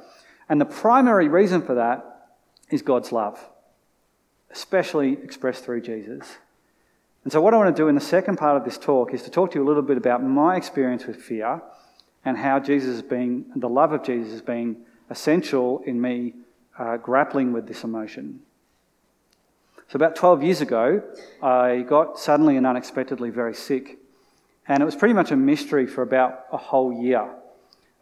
And 0.50 0.60
the 0.60 0.66
primary 0.66 1.28
reason 1.28 1.62
for 1.62 1.76
that 1.76 2.34
is 2.70 2.82
God's 2.82 3.12
love, 3.12 3.40
especially 4.52 5.14
expressed 5.14 5.64
through 5.64 5.82
Jesus. 5.82 6.38
And 7.24 7.32
so, 7.32 7.42
what 7.42 7.54
I 7.54 7.58
want 7.58 7.76
to 7.76 7.82
do 7.82 7.90
in 7.90 7.96
the 7.96 8.02
second 8.02 8.38
part 8.38 8.58
of 8.58 8.64
this 8.64 8.78
talk 8.78 9.14
is 9.14 9.24
to 9.24 9.30
talk 9.30 9.52
to 9.52 9.60
you 9.60 9.66
a 9.66 9.68
little 9.68 9.82
bit 9.82 9.98
about 9.98 10.24
my 10.24 10.56
experience 10.56 11.06
with 11.06 11.18
fear 11.18 11.62
and 12.24 12.38
how 12.38 12.60
Jesus 12.60 12.96
has 12.96 13.02
been, 13.02 13.46
the 13.56 13.70
love 13.70 13.92
of 13.92 14.04
Jesus 14.04 14.32
has 14.32 14.42
been 14.42 14.78
essential 15.10 15.82
in 15.86 16.00
me 16.00 16.34
uh, 16.78 16.98
grappling 16.98 17.54
with 17.54 17.68
this 17.68 17.84
emotion. 17.84 18.42
So, 19.89 19.96
about 19.96 20.17
12 20.17 20.44
years 20.44 20.60
ago, 20.60 21.01
I 21.41 21.86
got 21.88 22.20
suddenly 22.20 22.58
and 22.58 22.67
unexpectedly 22.67 23.29
very 23.29 23.53
sick. 23.53 23.98
And 24.67 24.84
it 24.84 24.86
was 24.86 24.98
pretty 24.98 25.13
much 25.13 25.32
a 25.32 25.38
mystery 25.38 25.88
for 25.88 26.01
about 26.01 26.46
a 26.51 26.58
whole 26.58 26.91
year. 26.91 27.29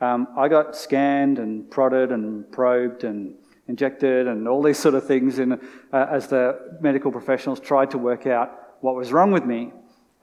Um, 0.02 0.28
I 0.36 0.48
got 0.48 0.76
scanned 0.76 1.38
and 1.38 1.70
prodded 1.70 2.12
and 2.12 2.52
probed 2.52 3.04
and 3.04 3.36
injected 3.68 4.28
and 4.28 4.48
all 4.48 4.64
these 4.64 4.80
sort 4.80 4.96
of 4.96 5.06
things 5.06 5.38
in, 5.38 5.54
uh, 5.54 6.08
as 6.10 6.28
the 6.28 6.78
medical 6.82 7.12
professionals 7.12 7.60
tried 7.60 7.92
to 7.92 8.00
work 8.00 8.26
out 8.26 8.78
what 8.82 8.96
was 8.96 9.12
wrong 9.12 9.32
with 9.32 9.46
me. 9.46 9.72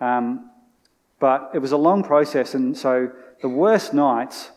Um, 0.00 0.50
but 1.20 1.52
it 1.54 1.60
was 1.60 1.70
a 1.70 1.76
long 1.76 2.02
process, 2.02 2.54
and 2.54 2.76
so 2.76 3.12
the 3.40 3.48
worst 3.48 3.94
nights, 3.94 4.50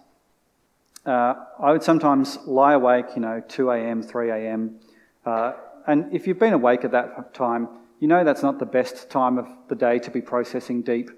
uh, 1.05 1.35
I 1.59 1.71
would 1.71 1.83
sometimes 1.83 2.39
lie 2.47 2.73
awake, 2.73 3.05
you 3.15 3.21
know, 3.21 3.43
2 3.47 3.69
a.m., 3.69 4.01
3 4.01 4.31
a.m. 4.31 4.79
Uh, 5.23 5.53
and 5.87 6.13
if 6.13 6.27
you've 6.27 6.39
been 6.39 6.53
awake 6.53 6.83
at 6.83 6.91
that 6.91 7.33
time, 7.33 7.67
you 7.99 8.07
know 8.07 8.23
that's 8.23 8.43
not 8.43 8.59
the 8.59 8.65
best 8.65 9.09
time 9.09 9.37
of 9.37 9.47
the 9.67 9.75
day 9.75 9.99
to 9.99 10.11
be 10.11 10.21
processing 10.21 10.81
deep 10.81 11.09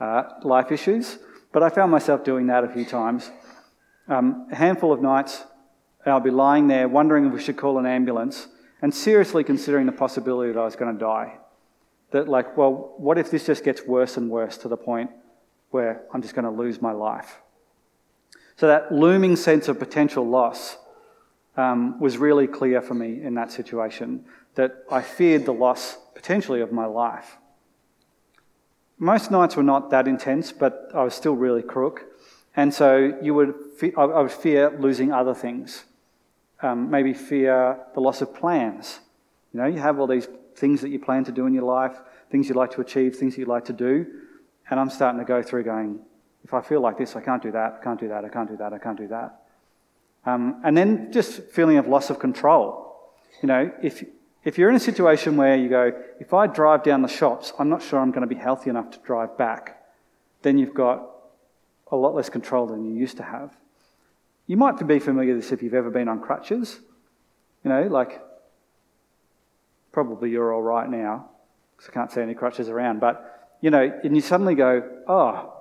uh, 0.00 0.24
life 0.42 0.72
issues. 0.72 1.18
But 1.52 1.62
I 1.62 1.68
found 1.68 1.92
myself 1.92 2.24
doing 2.24 2.46
that 2.46 2.64
a 2.64 2.68
few 2.68 2.84
times. 2.84 3.30
Um, 4.08 4.48
a 4.50 4.56
handful 4.56 4.92
of 4.92 5.00
nights, 5.00 5.44
I'll 6.04 6.20
be 6.20 6.30
lying 6.30 6.66
there 6.66 6.88
wondering 6.88 7.26
if 7.26 7.32
we 7.32 7.40
should 7.40 7.56
call 7.56 7.78
an 7.78 7.86
ambulance 7.86 8.48
and 8.80 8.92
seriously 8.92 9.44
considering 9.44 9.86
the 9.86 9.92
possibility 9.92 10.52
that 10.52 10.58
I 10.58 10.64
was 10.64 10.74
going 10.74 10.92
to 10.92 10.98
die. 10.98 11.38
That, 12.10 12.28
like, 12.28 12.56
well, 12.56 12.94
what 12.96 13.16
if 13.16 13.30
this 13.30 13.46
just 13.46 13.64
gets 13.64 13.86
worse 13.86 14.16
and 14.16 14.28
worse 14.28 14.56
to 14.58 14.68
the 14.68 14.76
point 14.76 15.10
where 15.70 16.02
I'm 16.12 16.20
just 16.20 16.34
going 16.34 16.44
to 16.44 16.50
lose 16.50 16.82
my 16.82 16.92
life? 16.92 17.40
So, 18.56 18.66
that 18.66 18.92
looming 18.92 19.36
sense 19.36 19.68
of 19.68 19.78
potential 19.78 20.28
loss 20.28 20.76
um, 21.56 21.98
was 22.00 22.18
really 22.18 22.46
clear 22.46 22.80
for 22.80 22.94
me 22.94 23.22
in 23.22 23.34
that 23.34 23.52
situation 23.52 24.24
that 24.54 24.84
I 24.90 25.02
feared 25.02 25.44
the 25.44 25.52
loss 25.52 25.98
potentially 26.14 26.60
of 26.60 26.72
my 26.72 26.86
life. 26.86 27.36
Most 28.98 29.30
nights 29.30 29.56
were 29.56 29.62
not 29.62 29.90
that 29.90 30.06
intense, 30.06 30.52
but 30.52 30.90
I 30.94 31.02
was 31.02 31.14
still 31.14 31.34
really 31.34 31.62
crook. 31.62 32.04
And 32.54 32.72
so 32.72 33.18
you 33.22 33.34
would 33.34 33.54
fe- 33.76 33.94
I 33.96 34.04
would 34.04 34.30
fear 34.30 34.70
losing 34.78 35.12
other 35.12 35.34
things. 35.34 35.84
Um, 36.60 36.90
maybe 36.90 37.12
fear 37.12 37.78
the 37.94 38.00
loss 38.00 38.22
of 38.22 38.34
plans. 38.34 39.00
You 39.52 39.60
know, 39.60 39.66
you 39.66 39.80
have 39.80 39.98
all 39.98 40.06
these 40.06 40.28
things 40.54 40.80
that 40.82 40.90
you 40.90 40.98
plan 40.98 41.24
to 41.24 41.32
do 41.32 41.46
in 41.46 41.54
your 41.54 41.64
life, 41.64 41.96
things 42.30 42.48
you'd 42.48 42.56
like 42.56 42.70
to 42.72 42.80
achieve, 42.80 43.16
things 43.16 43.36
you'd 43.36 43.48
like 43.48 43.64
to 43.64 43.72
do. 43.72 44.06
And 44.70 44.78
I'm 44.78 44.90
starting 44.90 45.18
to 45.18 45.26
go 45.26 45.42
through 45.42 45.64
going, 45.64 45.98
if 46.44 46.54
I 46.54 46.60
feel 46.60 46.80
like 46.80 46.98
this, 46.98 47.16
I 47.16 47.20
can't 47.20 47.42
do 47.42 47.50
that, 47.52 47.78
I 47.80 47.84
can't 47.84 47.98
do 47.98 48.08
that, 48.08 48.24
I 48.24 48.28
can't 48.28 48.48
do 48.48 48.56
that, 48.56 48.72
I 48.72 48.78
can't 48.78 48.98
do 48.98 49.08
that. 49.08 49.41
Um, 50.24 50.60
and 50.64 50.76
then 50.76 51.12
just 51.12 51.42
feeling 51.50 51.78
of 51.78 51.88
loss 51.88 52.10
of 52.10 52.18
control. 52.18 53.10
You 53.42 53.48
know, 53.48 53.72
if, 53.82 54.04
if 54.44 54.56
you're 54.56 54.70
in 54.70 54.76
a 54.76 54.80
situation 54.80 55.36
where 55.36 55.56
you 55.56 55.68
go, 55.68 55.92
if 56.20 56.32
I 56.32 56.46
drive 56.46 56.84
down 56.84 57.02
the 57.02 57.08
shops, 57.08 57.52
I'm 57.58 57.68
not 57.68 57.82
sure 57.82 57.98
I'm 57.98 58.10
going 58.10 58.22
to 58.22 58.32
be 58.32 58.40
healthy 58.40 58.70
enough 58.70 58.90
to 58.92 58.98
drive 59.00 59.36
back, 59.36 59.82
then 60.42 60.58
you've 60.58 60.74
got 60.74 61.08
a 61.90 61.96
lot 61.96 62.14
less 62.14 62.28
control 62.28 62.66
than 62.66 62.84
you 62.84 62.94
used 62.94 63.16
to 63.16 63.22
have. 63.22 63.56
You 64.46 64.56
might 64.56 64.86
be 64.86 64.98
familiar 64.98 65.34
with 65.34 65.42
this 65.42 65.52
if 65.52 65.62
you've 65.62 65.74
ever 65.74 65.90
been 65.90 66.08
on 66.08 66.20
crutches. 66.20 66.80
You 67.64 67.70
know, 67.70 67.82
like, 67.84 68.20
probably 69.92 70.30
you're 70.30 70.52
all 70.52 70.62
right 70.62 70.88
now, 70.88 71.30
because 71.76 71.90
I 71.90 71.92
can't 71.92 72.10
see 72.10 72.20
any 72.20 72.34
crutches 72.34 72.68
around, 72.68 73.00
but, 73.00 73.56
you 73.60 73.70
know, 73.70 74.00
and 74.02 74.16
you 74.16 74.22
suddenly 74.22 74.54
go, 74.54 74.82
oh, 75.06 75.52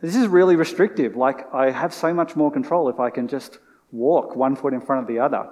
this 0.00 0.16
is 0.16 0.26
really 0.26 0.56
restrictive. 0.56 1.16
Like, 1.16 1.52
I 1.54 1.70
have 1.70 1.94
so 1.94 2.12
much 2.12 2.36
more 2.36 2.50
control 2.50 2.88
if 2.88 2.98
I 2.98 3.10
can 3.10 3.28
just 3.28 3.58
walk 3.92 4.36
one 4.36 4.56
foot 4.56 4.72
in 4.72 4.80
front 4.80 5.02
of 5.02 5.08
the 5.08 5.20
other. 5.20 5.50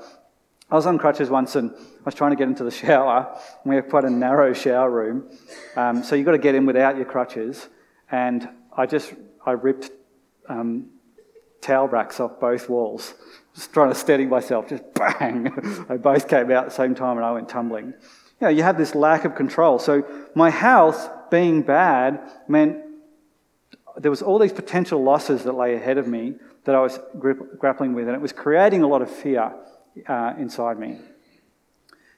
I 0.70 0.77
was 0.77 0.87
on 0.87 0.99
crutches 0.99 1.31
once 1.31 1.57
and 1.57 1.70
I 1.70 2.05
was 2.05 2.14
trying 2.14 2.31
to 2.31 2.37
get 2.37 2.49
into 2.49 2.64
the 2.64 2.70
shower. 2.70 3.38
We 3.64 3.77
have 3.77 3.88
quite 3.88 4.05
a 4.05 4.11
narrow 4.11 4.53
shower 4.53 4.90
room, 4.90 5.31
um, 5.77 6.03
so 6.03 6.16
you've 6.16 6.27
got 6.27 6.33
to 6.33 6.38
get 6.38 6.55
in 6.55 6.66
without 6.66 6.97
your 6.97 7.05
crutches. 7.05 7.68
And 8.11 8.49
I 8.77 8.87
just 8.87 9.14
I 9.44 9.53
ripped 9.53 9.90
um, 10.49 10.87
towel 11.61 11.88
racks 11.88 12.20
off 12.20 12.40
both 12.40 12.68
walls, 12.68 13.14
just 13.55 13.73
trying 13.73 13.90
to 13.90 13.94
steady 13.94 14.27
myself. 14.27 14.68
Just 14.68 14.83
bang! 14.94 15.87
they 15.88 15.97
both 15.97 16.29
came 16.29 16.51
out 16.51 16.64
at 16.64 16.70
the 16.70 16.75
same 16.75 16.94
time, 16.94 17.16
and 17.16 17.27
I 17.27 17.33
went 17.33 17.49
tumbling. 17.49 17.87
You 18.40 18.47
know, 18.47 18.49
you 18.49 18.62
have 18.62 18.77
this 18.77 18.94
lack 18.94 19.25
of 19.25 19.35
control. 19.35 19.79
So 19.79 20.05
my 20.35 20.51
health 20.51 21.09
being 21.31 21.62
bad 21.62 22.20
meant 22.49 22.79
there 23.97 24.11
was 24.11 24.23
all 24.23 24.38
these 24.38 24.53
potential 24.53 25.03
losses 25.03 25.44
that 25.44 25.53
lay 25.53 25.75
ahead 25.75 25.99
of 25.99 26.09
me 26.09 26.35
that 26.64 26.74
I 26.74 26.81
was 26.81 26.98
grappling 27.59 27.94
with, 27.94 28.07
and 28.07 28.16
it 28.16 28.20
was 28.20 28.33
creating 28.33 28.83
a 28.83 28.88
lot 28.88 29.03
of 29.03 29.11
fear 29.11 29.53
uh, 30.09 30.35
inside 30.38 30.79
me. 30.79 30.98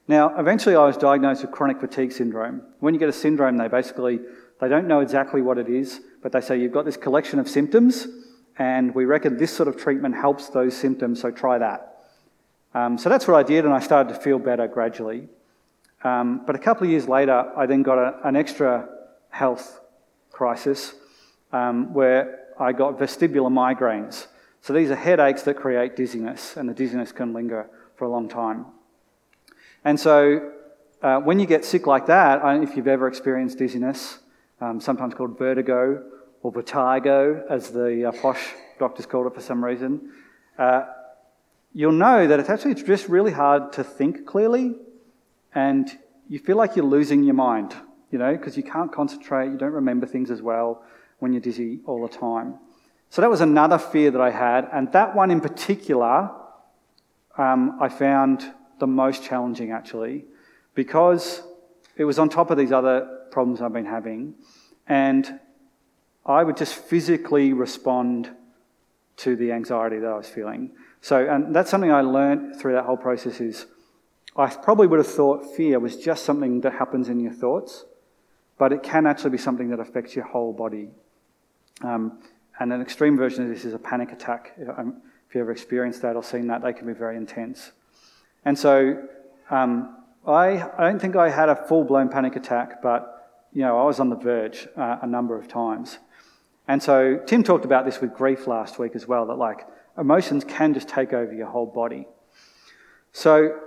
Now, 0.08 0.38
eventually, 0.38 0.76
I 0.76 0.84
was 0.84 0.96
diagnosed 0.96 1.42
with 1.42 1.50
chronic 1.50 1.80
fatigue 1.80 2.12
syndrome. 2.12 2.62
When 2.78 2.94
you 2.94 3.00
get 3.00 3.08
a 3.08 3.12
syndrome, 3.12 3.56
they 3.56 3.68
basically 3.68 4.20
they 4.60 4.68
don't 4.68 4.86
know 4.86 5.00
exactly 5.00 5.42
what 5.42 5.58
it 5.58 5.68
is, 5.68 6.00
but 6.22 6.32
they 6.32 6.40
say 6.40 6.58
you've 6.58 6.72
got 6.72 6.84
this 6.84 6.96
collection 6.96 7.38
of 7.38 7.48
symptoms, 7.48 8.06
and 8.58 8.94
we 8.94 9.04
reckon 9.04 9.36
this 9.36 9.54
sort 9.54 9.68
of 9.68 9.76
treatment 9.76 10.14
helps 10.14 10.48
those 10.48 10.76
symptoms, 10.76 11.20
so 11.20 11.30
try 11.30 11.58
that. 11.58 12.04
Um, 12.72 12.98
so 12.98 13.08
that's 13.08 13.26
what 13.26 13.36
I 13.36 13.42
did, 13.42 13.64
and 13.64 13.74
I 13.74 13.80
started 13.80 14.14
to 14.14 14.20
feel 14.20 14.38
better 14.38 14.68
gradually. 14.68 15.28
Um, 16.04 16.42
but 16.46 16.54
a 16.54 16.58
couple 16.58 16.84
of 16.84 16.90
years 16.90 17.08
later, 17.08 17.52
I 17.56 17.66
then 17.66 17.82
got 17.82 17.98
a, 17.98 18.28
an 18.28 18.36
extra 18.36 18.88
health 19.30 19.80
crisis 20.30 20.94
um, 21.52 21.92
where 21.92 22.44
I 22.58 22.72
got 22.72 22.98
vestibular 22.98 23.50
migraines. 23.50 24.26
So 24.66 24.72
these 24.72 24.90
are 24.90 24.96
headaches 24.96 25.42
that 25.42 25.54
create 25.54 25.94
dizziness, 25.94 26.56
and 26.56 26.68
the 26.68 26.74
dizziness 26.74 27.12
can 27.12 27.32
linger 27.32 27.70
for 27.94 28.04
a 28.04 28.08
long 28.08 28.28
time. 28.28 28.66
And 29.84 30.00
so 30.00 30.50
uh, 31.00 31.20
when 31.20 31.38
you 31.38 31.46
get 31.46 31.64
sick 31.64 31.86
like 31.86 32.06
that, 32.06 32.40
if 32.64 32.76
you've 32.76 32.88
ever 32.88 33.06
experienced 33.06 33.58
dizziness, 33.58 34.18
um, 34.60 34.80
sometimes 34.80 35.14
called 35.14 35.38
vertigo 35.38 36.02
or 36.42 36.50
vertigo, 36.50 37.46
as 37.48 37.70
the 37.70 38.06
uh, 38.08 38.12
posh 38.20 38.54
doctors 38.80 39.06
called 39.06 39.28
it 39.28 39.34
for 39.36 39.40
some 39.40 39.64
reason, 39.64 40.10
uh, 40.58 40.86
you'll 41.72 41.92
know 41.92 42.26
that 42.26 42.40
it's 42.40 42.50
actually 42.50 42.74
just 42.74 43.08
really 43.08 43.30
hard 43.30 43.72
to 43.74 43.84
think 43.84 44.26
clearly, 44.26 44.74
and 45.54 45.96
you 46.28 46.40
feel 46.40 46.56
like 46.56 46.74
you're 46.74 46.84
losing 46.84 47.22
your 47.22 47.34
mind, 47.34 47.72
you 48.10 48.18
know, 48.18 48.36
because 48.36 48.56
you 48.56 48.64
can't 48.64 48.90
concentrate, 48.92 49.46
you 49.46 49.58
don't 49.58 49.74
remember 49.74 50.06
things 50.06 50.28
as 50.28 50.42
well 50.42 50.82
when 51.20 51.32
you're 51.32 51.40
dizzy 51.40 51.78
all 51.86 52.02
the 52.04 52.12
time. 52.12 52.58
So 53.10 53.22
that 53.22 53.30
was 53.30 53.40
another 53.40 53.78
fear 53.78 54.10
that 54.10 54.20
I 54.20 54.30
had, 54.30 54.68
and 54.72 54.92
that 54.92 55.14
one 55.14 55.30
in 55.30 55.40
particular, 55.40 56.30
um, 57.38 57.78
I 57.80 57.88
found 57.88 58.52
the 58.78 58.86
most 58.86 59.22
challenging 59.22 59.70
actually, 59.70 60.24
because 60.74 61.42
it 61.96 62.04
was 62.04 62.18
on 62.18 62.28
top 62.28 62.50
of 62.50 62.58
these 62.58 62.72
other 62.72 63.26
problems 63.30 63.62
I've 63.62 63.72
been 63.72 63.86
having, 63.86 64.34
and 64.86 65.40
I 66.24 66.42
would 66.42 66.56
just 66.56 66.74
physically 66.74 67.52
respond 67.52 68.30
to 69.18 69.36
the 69.36 69.52
anxiety 69.52 69.98
that 69.98 70.08
I 70.08 70.16
was 70.16 70.28
feeling. 70.28 70.72
So, 71.00 71.26
and 71.26 71.54
that's 71.54 71.70
something 71.70 71.92
I 71.92 72.02
learned 72.02 72.60
through 72.60 72.72
that 72.72 72.84
whole 72.84 72.96
process 72.96 73.40
is 73.40 73.66
I 74.36 74.48
probably 74.48 74.86
would 74.86 74.98
have 74.98 75.06
thought 75.06 75.56
fear 75.56 75.78
was 75.78 75.96
just 75.96 76.24
something 76.24 76.60
that 76.62 76.74
happens 76.74 77.08
in 77.08 77.20
your 77.20 77.32
thoughts, 77.32 77.86
but 78.58 78.72
it 78.72 78.82
can 78.82 79.06
actually 79.06 79.30
be 79.30 79.38
something 79.38 79.70
that 79.70 79.80
affects 79.80 80.14
your 80.14 80.26
whole 80.26 80.52
body. 80.52 80.88
Um, 81.82 82.20
and 82.58 82.72
an 82.72 82.80
extreme 82.80 83.16
version 83.16 83.44
of 83.44 83.50
this 83.50 83.64
is 83.64 83.74
a 83.74 83.78
panic 83.78 84.12
attack. 84.12 84.54
Um, 84.76 85.02
if 85.28 85.34
you 85.34 85.40
ever 85.40 85.52
experienced 85.52 86.02
that 86.02 86.16
or 86.16 86.22
seen 86.22 86.46
that, 86.48 86.62
they 86.62 86.72
can 86.72 86.86
be 86.86 86.92
very 86.92 87.16
intense. 87.16 87.72
And 88.44 88.58
so 88.58 89.02
um, 89.50 89.96
I, 90.26 90.68
I 90.78 90.84
don't 90.88 91.00
think 91.00 91.16
I 91.16 91.30
had 91.30 91.48
a 91.48 91.56
full 91.56 91.84
blown 91.84 92.08
panic 92.08 92.36
attack, 92.36 92.82
but 92.82 93.48
you 93.52 93.62
know, 93.62 93.78
I 93.78 93.84
was 93.84 94.00
on 94.00 94.10
the 94.10 94.16
verge 94.16 94.68
uh, 94.76 94.98
a 95.02 95.06
number 95.06 95.38
of 95.38 95.48
times. 95.48 95.98
And 96.68 96.82
so 96.82 97.18
Tim 97.26 97.42
talked 97.42 97.64
about 97.64 97.84
this 97.84 98.00
with 98.00 98.14
grief 98.14 98.46
last 98.46 98.78
week 98.78 98.92
as 98.94 99.06
well, 99.06 99.26
that 99.26 99.36
like 99.36 99.66
emotions 99.98 100.44
can 100.44 100.74
just 100.74 100.88
take 100.88 101.12
over 101.12 101.32
your 101.32 101.46
whole 101.46 101.66
body. 101.66 102.06
So 103.12 103.58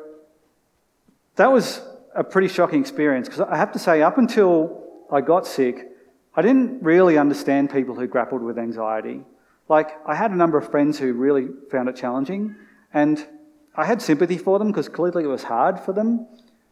that 1.36 1.52
was 1.52 1.82
a 2.16 2.24
pretty 2.24 2.48
shocking 2.48 2.82
experience 2.82 3.28
because 3.28 3.42
I 3.42 3.58
have 3.58 3.72
to 3.72 3.80
say, 3.80 4.02
up 4.02 4.18
until 4.18 4.84
I 5.12 5.22
got 5.22 5.48
sick, 5.48 5.89
I 6.36 6.42
didn't 6.42 6.84
really 6.84 7.18
understand 7.18 7.72
people 7.72 7.96
who 7.96 8.08
grappled 8.08 8.42
with 8.42 8.58
anxiety. 8.58 9.22
Like, 9.68 9.92
I 10.08 10.16
had 10.16 10.32
a 10.32 10.36
number 10.36 10.58
of 10.58 10.70
friends 10.70 11.00
who 11.00 11.14
really 11.14 11.48
found 11.72 11.90
it 11.90 11.96
challenging, 11.96 12.56
and 12.94 13.26
I 13.76 13.86
had 13.86 14.02
sympathy 14.02 14.38
for 14.38 14.60
them 14.60 14.70
because 14.70 14.90
clearly 14.90 15.24
it 15.24 15.28
was 15.28 15.44
hard 15.44 15.80
for 15.80 15.94
them, 15.94 16.28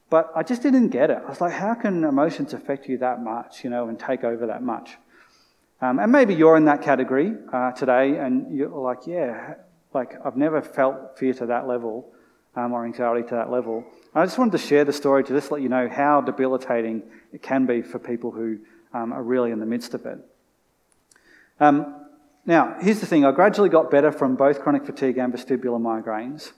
but 0.10 0.32
I 0.36 0.44
just 0.44 0.62
didn't 0.62 0.90
get 0.90 1.10
it. 1.10 1.22
I 1.26 1.30
was 1.30 1.42
like, 1.42 1.54
how 1.54 1.74
can 1.74 2.04
emotions 2.04 2.54
affect 2.54 2.88
you 2.88 2.98
that 3.00 3.22
much, 3.22 3.64
you 3.64 3.70
know, 3.70 3.88
and 3.88 4.00
take 4.00 4.24
over 4.24 4.48
that 4.48 4.64
much? 4.64 4.98
Um, 5.82 6.00
and 6.00 6.12
maybe 6.12 6.34
you're 6.34 6.58
in 6.58 6.66
that 6.66 6.82
category 6.82 7.34
uh, 7.54 7.72
today, 7.72 8.18
and 8.18 8.56
you're 8.56 8.70
like, 8.70 9.06
yeah, 9.06 9.56
like 9.94 10.16
I've 10.26 10.38
never 10.38 10.62
felt 10.62 11.18
fear 11.18 11.34
to 11.36 11.46
that 11.48 11.68
level 11.68 12.12
um, 12.56 12.74
or 12.74 12.86
anxiety 12.86 13.28
to 13.30 13.36
that 13.36 13.52
level. 13.52 13.86
I 14.16 14.26
just 14.26 14.38
wanted 14.38 14.54
to 14.54 14.58
share 14.58 14.84
the 14.84 14.94
story 14.94 15.24
to 15.24 15.34
just 15.34 15.52
let 15.52 15.62
you 15.62 15.70
know 15.70 15.88
how 15.88 16.22
debilitating 16.22 17.04
it 17.32 17.44
can 17.44 17.66
be 17.66 17.84
for 17.84 18.00
people 18.00 18.32
who 18.32 18.60
um, 18.94 19.14
are 19.14 19.24
really 19.24 19.52
in 19.52 19.60
the 19.60 19.66
midst 19.66 19.94
of 19.94 20.06
it. 20.06 20.20
Um, 21.60 22.06
now, 22.46 22.78
here's 22.80 23.00
the 23.00 23.06
thing 23.06 23.26
I 23.26 23.32
gradually 23.32 23.70
got 23.70 23.92
better 23.92 24.12
from 24.12 24.36
both 24.36 24.62
chronic 24.62 24.86
fatigue 24.86 25.18
and 25.18 25.34
vestibular 25.34 25.82
migraines. 25.82 26.54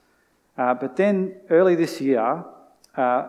Uh, 0.57 0.73
but 0.73 0.95
then 0.97 1.35
early 1.49 1.75
this 1.75 1.99
year, 1.99 2.43
uh, 2.95 3.27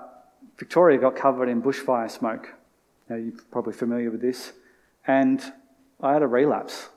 Victoria 0.58 0.98
got 0.98 1.16
covered 1.16 1.48
in 1.48 1.62
bushfire 1.62 2.10
smoke. 2.10 2.48
Now, 3.08 3.16
you're 3.16 3.32
probably 3.50 3.72
familiar 3.72 4.10
with 4.10 4.20
this. 4.20 4.52
And 5.06 5.40
I 6.02 6.12
had 6.12 6.22
a 6.22 6.26
relapse. 6.26 6.90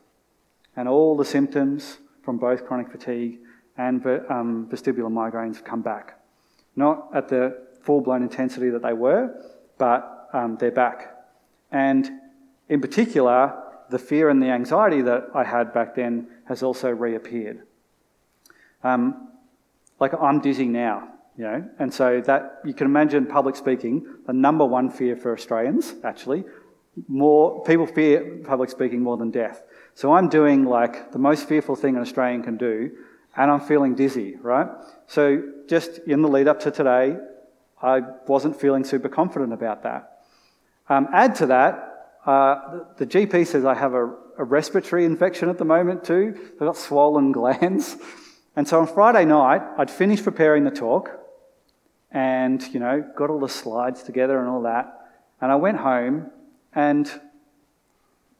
And 0.76 0.89
all 0.89 1.16
the 1.16 1.26
symptoms 1.26 1.98
from 2.24 2.38
both 2.38 2.66
chronic 2.66 2.92
fatigue 2.92 3.39
and 3.78 4.06
um, 4.06 4.68
vestibular 4.72 5.12
migraines 5.12 5.56
have 5.56 5.66
come 5.66 5.82
back. 5.82 6.20
Not 6.76 7.10
at 7.13 7.30
the 7.30 7.66
full 7.82 8.02
blown 8.02 8.24
intensity 8.24 8.70
that 8.70 8.82
they 8.82 8.94
were, 8.94 9.34
but 9.78 10.30
um, 10.34 10.58
they're 10.60 10.72
back. 10.72 11.12
And 11.74 12.10
in 12.70 12.80
particular, 12.80 13.54
the 13.90 14.00
fear 14.00 14.30
and 14.30 14.42
the 14.42 14.48
anxiety 14.48 15.02
that 15.02 15.26
I 15.34 15.44
had 15.44 15.74
back 15.74 15.96
then 15.96 16.28
has 16.46 16.64
also 16.64 16.90
reappeared. 16.90 17.64
Um, 18.84 19.30
like 20.00 20.14
I'm 20.14 20.40
dizzy 20.40 20.68
now, 20.68 21.10
you 21.38 21.44
know, 21.46 21.68
and 21.80 21.94
so 21.94 22.22
that 22.22 22.62
you 22.64 22.74
can 22.74 22.86
imagine 22.86 23.26
public 23.26 23.56
speaking, 23.56 24.06
the 24.28 24.34
number 24.34 24.66
one 24.66 24.90
fear 24.90 25.16
for 25.16 25.34
Australians, 25.34 25.96
actually. 26.04 26.46
More 27.08 27.64
people 27.64 27.88
fear 27.88 28.40
public 28.44 28.70
speaking 28.70 29.02
more 29.02 29.18
than 29.18 29.32
death. 29.32 29.64
So 29.96 30.14
I'm 30.14 30.30
doing 30.30 30.66
like 30.66 31.12
the 31.12 31.20
most 31.20 31.48
fearful 31.48 31.76
thing 31.76 31.96
an 31.96 32.02
Australian 32.02 32.44
can 32.44 32.58
do, 32.58 32.92
and 33.36 33.50
I'm 33.50 33.62
feeling 33.62 33.96
dizzy, 33.96 34.36
right? 34.36 34.68
So 35.08 35.44
just 35.68 36.00
in 36.00 36.22
the 36.22 36.28
lead 36.28 36.48
up 36.48 36.60
to 36.62 36.72
today, 36.72 37.18
I 37.82 38.02
wasn't 38.28 38.60
feeling 38.60 38.84
super 38.84 39.10
confident 39.10 39.54
about 39.54 39.82
that. 39.84 40.12
Um, 40.89 41.08
add 41.13 41.36
to 41.36 41.46
that, 41.48 42.17
uh, 42.26 42.56
the, 42.98 43.06
the, 43.06 43.08
GP 43.08 43.48
says 43.48 43.65
I 43.65 43.74
have 43.74 43.93
a, 43.93 44.06
a, 44.38 44.43
respiratory 44.43 45.06
infection 45.06 45.50
at 45.50 45.58
the 45.58 45.65
moment 45.65 46.04
too. 46.04 46.36
I've 46.54 46.60
got 46.60 46.78
swollen 46.78 47.32
glands. 47.34 47.98
And 48.56 48.67
so 48.67 48.80
on 48.80 48.88
Friday 48.88 49.26
night, 49.26 49.62
I'd 49.78 49.89
finished 49.89 50.24
preparing 50.24 50.63
the 50.63 50.72
talk 50.72 51.10
and, 52.12 52.62
you 52.74 52.80
know, 52.80 53.04
got 53.15 53.30
all 53.30 53.39
the 53.39 53.50
slides 53.50 54.04
together 54.04 54.39
and 54.39 54.48
all 54.48 54.62
that. 54.63 55.12
And 55.41 55.52
I 55.52 55.56
went 55.56 55.78
home 55.78 56.30
and 56.74 57.10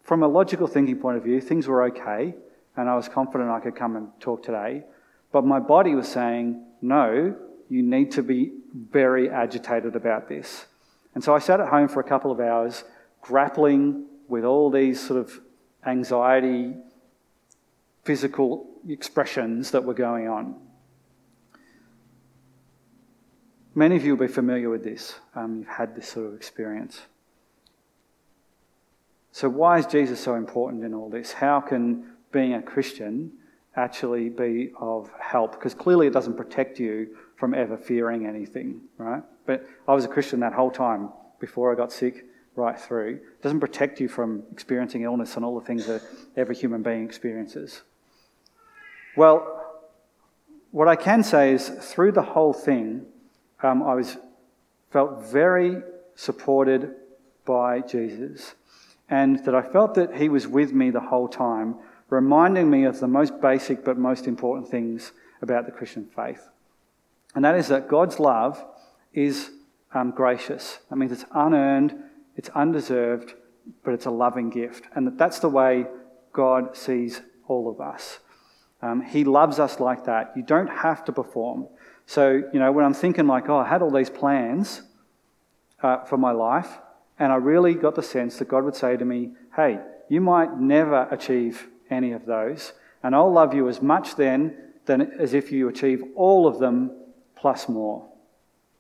from 0.04 0.22
a 0.22 0.28
logical 0.28 0.68
thinking 0.68 0.98
point 0.98 1.18
of 1.18 1.24
view, 1.24 1.40
things 1.42 1.68
were 1.68 1.84
okay. 1.86 2.36
And 2.76 2.90
I 2.90 2.96
was 2.96 3.08
confident 3.08 3.50
I 3.50 3.60
could 3.60 3.76
come 3.76 3.96
and 3.96 4.10
talk 4.20 4.44
today. 4.44 4.84
But 5.32 5.46
my 5.46 5.60
body 5.60 5.96
was 5.96 6.08
saying, 6.08 6.64
no, 6.82 7.36
you 7.70 7.82
need 7.82 8.12
to 8.12 8.24
be 8.24 8.52
very 8.74 9.30
agitated 9.30 9.96
about 9.96 10.28
this. 10.28 10.66
And 11.16 11.24
so 11.24 11.36
I 11.36 11.40
sat 11.40 11.60
at 11.60 11.70
home 11.70 11.88
for 11.88 12.00
a 12.00 12.04
couple 12.04 12.32
of 12.32 12.40
hours, 12.40 12.84
grappling 13.22 14.06
with 14.28 14.44
all 14.44 14.70
these 14.70 15.00
sort 15.00 15.20
of 15.20 15.40
anxiety, 15.86 16.74
physical 18.04 18.68
expressions 18.88 19.72
that 19.72 19.84
were 19.84 19.94
going 19.94 20.28
on. 20.28 20.56
Many 23.76 23.96
of 23.96 24.06
you 24.06 24.16
will 24.16 24.28
be 24.28 24.32
familiar 24.32 24.70
with 24.70 24.84
this. 24.84 25.16
Um, 25.36 25.60
you've 25.60 25.68
had 25.68 25.96
this 25.96 26.08
sort 26.08 26.28
of 26.28 26.36
experience. 26.36 27.02
So, 29.32 29.50
why 29.50 29.80
is 29.80 29.88
Jesus 29.88 30.20
so 30.20 30.36
important 30.36 30.84
in 30.84 30.94
all 30.94 31.10
this? 31.10 31.34
How 31.34 31.60
can 31.60 32.06
being 32.32 32.54
a 32.54 32.62
Christian 32.62 33.32
actually 33.76 34.30
be 34.30 34.72
of 34.80 35.10
help? 35.20 35.54
Because 35.54 35.74
clearly 35.74 36.06
it 36.06 36.14
doesn't 36.14 36.38
protect 36.38 36.80
you 36.80 37.18
from 37.36 37.56
ever 37.56 37.76
fearing 37.76 38.28
anything, 38.28 38.82
right? 38.98 39.24
But 39.46 39.68
I 39.88 39.94
was 39.94 40.06
a 40.06 40.08
Christian 40.08 40.40
that 40.42 40.54
whole 40.54 40.72
time 40.72 41.10
before 41.40 41.72
I 41.72 41.76
got 41.76 41.92
sick, 41.92 42.26
right 42.56 42.80
through. 42.80 43.16
It 43.16 43.42
doesn't 43.42 43.60
protect 43.60 44.00
you 44.00 44.08
from 44.08 44.44
experiencing 44.52 45.02
illness 45.02 45.36
and 45.36 45.44
all 45.44 45.60
the 45.60 45.66
things 45.66 45.86
that 45.88 46.02
every 46.38 46.56
human 46.56 46.84
being 46.84 47.04
experiences. 47.04 47.82
Well, 49.16 49.60
what 50.72 50.88
I 50.88 50.96
can 50.96 51.24
say 51.24 51.54
is 51.54 51.70
through 51.70 52.14
the 52.14 52.22
whole 52.22 52.54
thing, 52.54 53.06
um, 53.62 53.84
I 53.84 53.94
was 53.94 54.18
felt 54.92 55.24
very 55.26 55.82
supported 56.16 56.96
by 57.46 57.82
Jesus, 57.82 58.56
and 59.10 59.44
that 59.46 59.56
I 59.56 59.62
felt 59.62 59.96
that 59.96 60.16
He 60.16 60.30
was 60.30 60.48
with 60.48 60.74
me 60.74 60.90
the 60.90 61.00
whole 61.00 61.28
time, 61.28 61.76
reminding 62.10 62.70
me 62.70 62.86
of 62.86 63.00
the 63.00 63.08
most 63.08 63.42
basic 63.42 63.84
but 63.84 63.98
most 63.98 64.28
important 64.28 64.70
things 64.70 65.12
about 65.42 65.66
the 65.66 65.72
Christian 65.72 66.06
faith. 66.16 66.50
And 67.36 67.44
that 67.44 67.56
is 67.56 67.68
that 67.68 67.88
God's 67.88 68.20
love 68.20 68.64
is 69.14 69.52
um, 69.94 70.12
gracious. 70.12 70.80
That 70.90 70.96
means 70.96 71.12
it's 71.12 71.26
unearned, 71.34 71.96
it's 72.36 72.50
undeserved, 72.50 73.34
but 73.84 73.94
it's 73.94 74.06
a 74.06 74.12
loving 74.12 74.50
gift. 74.50 74.86
And 74.96 75.08
that 75.08 75.18
that's 75.18 75.40
the 75.40 75.50
way 75.50 75.86
God 76.32 76.76
sees 76.76 77.22
all 77.48 77.70
of 77.70 77.80
us. 77.80 78.20
Um, 78.82 79.02
he 79.02 79.24
loves 79.24 79.60
us 79.60 79.80
like 79.80 80.06
that. 80.06 80.34
You 80.36 80.44
don't 80.44 80.68
have 80.68 81.06
to 81.06 81.12
perform. 81.12 81.68
So, 82.06 82.44
you 82.52 82.60
know, 82.60 82.72
when 82.72 82.84
I'm 82.84 82.94
thinking, 82.94 83.28
like, 83.28 83.48
oh, 83.48 83.58
I 83.58 83.68
had 83.68 83.82
all 83.82 83.92
these 83.92 84.10
plans 84.10 84.82
uh, 85.82 86.04
for 86.04 86.18
my 86.18 86.32
life, 86.32 86.80
and 87.18 87.32
I 87.32 87.36
really 87.36 87.76
got 87.76 87.96
the 87.96 88.04
sense 88.04 88.38
that 88.40 88.50
God 88.50 88.66
would 88.66 88.76
say 88.76 88.98
to 88.98 89.06
me, 89.06 89.32
hey, 89.56 89.80
you 90.10 90.20
might 90.20 90.60
never 90.60 91.08
achieve 91.12 91.68
any 91.90 92.12
of 92.12 92.26
those, 92.26 92.74
and 93.04 93.16
I'll 93.16 93.32
love 93.32 93.54
you 93.54 93.70
as 93.70 93.82
much 93.82 94.16
then 94.16 94.58
than 94.86 95.14
as 95.18 95.34
if 95.34 95.52
you 95.52 95.70
achieve 95.70 96.04
all 96.16 96.46
of 96.46 96.60
them 96.60 96.92
plus 97.38 97.70
more. 97.70 98.10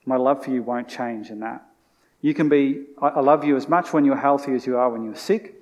My 0.06 0.18
love 0.18 0.44
for 0.44 0.52
you 0.52 0.62
won't 0.62 0.88
change 0.88 1.30
in 1.30 1.40
that. 1.40 1.66
You 2.22 2.34
can 2.34 2.48
be, 2.48 2.86
I 3.02 3.20
love 3.20 3.44
you 3.44 3.58
as 3.58 3.68
much 3.68 3.92
when 3.92 4.06
you're 4.06 4.16
healthy 4.16 4.54
as 4.54 4.66
you 4.66 4.78
are 4.78 4.90
when 4.90 5.04
you're 5.04 5.16
sick, 5.16 5.56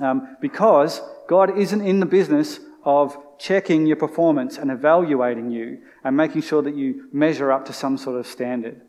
um, 0.00 0.36
because 0.40 1.02
God 1.28 1.58
isn't 1.58 1.80
in 1.82 2.00
the 2.00 2.06
business 2.06 2.60
of 2.84 3.16
checking 3.38 3.86
your 3.86 3.96
performance 3.96 4.56
and 4.56 4.70
evaluating 4.70 5.50
you 5.50 5.78
and 6.04 6.16
making 6.16 6.42
sure 6.42 6.62
that 6.62 6.74
you 6.74 7.08
measure 7.12 7.52
up 7.52 7.66
to 7.66 7.72
some 7.72 7.98
sort 7.98 8.18
of 8.18 8.26
standard. 8.26 8.80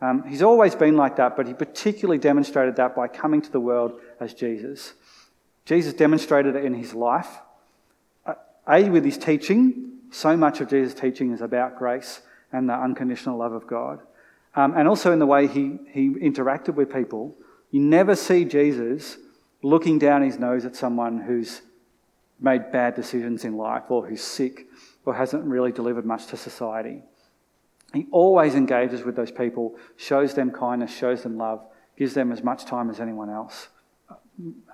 Um, 0.00 0.24
he's 0.26 0.42
always 0.42 0.74
been 0.74 0.96
like 0.96 1.16
that, 1.16 1.36
but 1.36 1.46
he 1.46 1.52
particularly 1.52 2.18
demonstrated 2.18 2.76
that 2.76 2.96
by 2.96 3.08
coming 3.08 3.42
to 3.42 3.52
the 3.52 3.60
world 3.60 4.00
as 4.18 4.32
Jesus. 4.32 4.94
Jesus 5.66 5.92
demonstrated 5.92 6.56
it 6.56 6.64
in 6.64 6.74
his 6.74 6.94
life. 6.94 7.28
Uh, 8.24 8.34
a, 8.66 8.88
with 8.88 9.04
his 9.04 9.18
teaching, 9.18 9.98
so 10.10 10.36
much 10.36 10.60
of 10.60 10.70
Jesus' 10.70 10.98
teaching 10.98 11.32
is 11.32 11.42
about 11.42 11.76
grace 11.78 12.22
and 12.50 12.68
the 12.68 12.74
unconditional 12.74 13.36
love 13.36 13.52
of 13.52 13.66
God. 13.66 14.00
Um, 14.54 14.76
and 14.76 14.88
also 14.88 15.12
in 15.12 15.18
the 15.18 15.26
way 15.26 15.46
he, 15.46 15.78
he 15.90 16.10
interacted 16.10 16.74
with 16.74 16.92
people. 16.92 17.36
You 17.70 17.80
never 17.80 18.16
see 18.16 18.44
Jesus 18.44 19.18
looking 19.62 19.98
down 19.98 20.22
his 20.22 20.38
nose 20.38 20.64
at 20.64 20.74
someone 20.74 21.20
who's 21.20 21.62
made 22.40 22.72
bad 22.72 22.94
decisions 22.94 23.44
in 23.44 23.56
life 23.56 23.84
or 23.90 24.06
who's 24.06 24.22
sick 24.22 24.66
or 25.04 25.14
hasn't 25.14 25.44
really 25.44 25.70
delivered 25.70 26.04
much 26.04 26.26
to 26.26 26.36
society. 26.36 27.02
He 27.92 28.06
always 28.10 28.54
engages 28.54 29.02
with 29.02 29.16
those 29.16 29.30
people, 29.30 29.76
shows 29.96 30.34
them 30.34 30.50
kindness, 30.50 30.96
shows 30.96 31.22
them 31.22 31.36
love, 31.36 31.64
gives 31.96 32.14
them 32.14 32.32
as 32.32 32.42
much 32.42 32.64
time 32.64 32.90
as 32.90 32.98
anyone 32.98 33.30
else. 33.30 33.68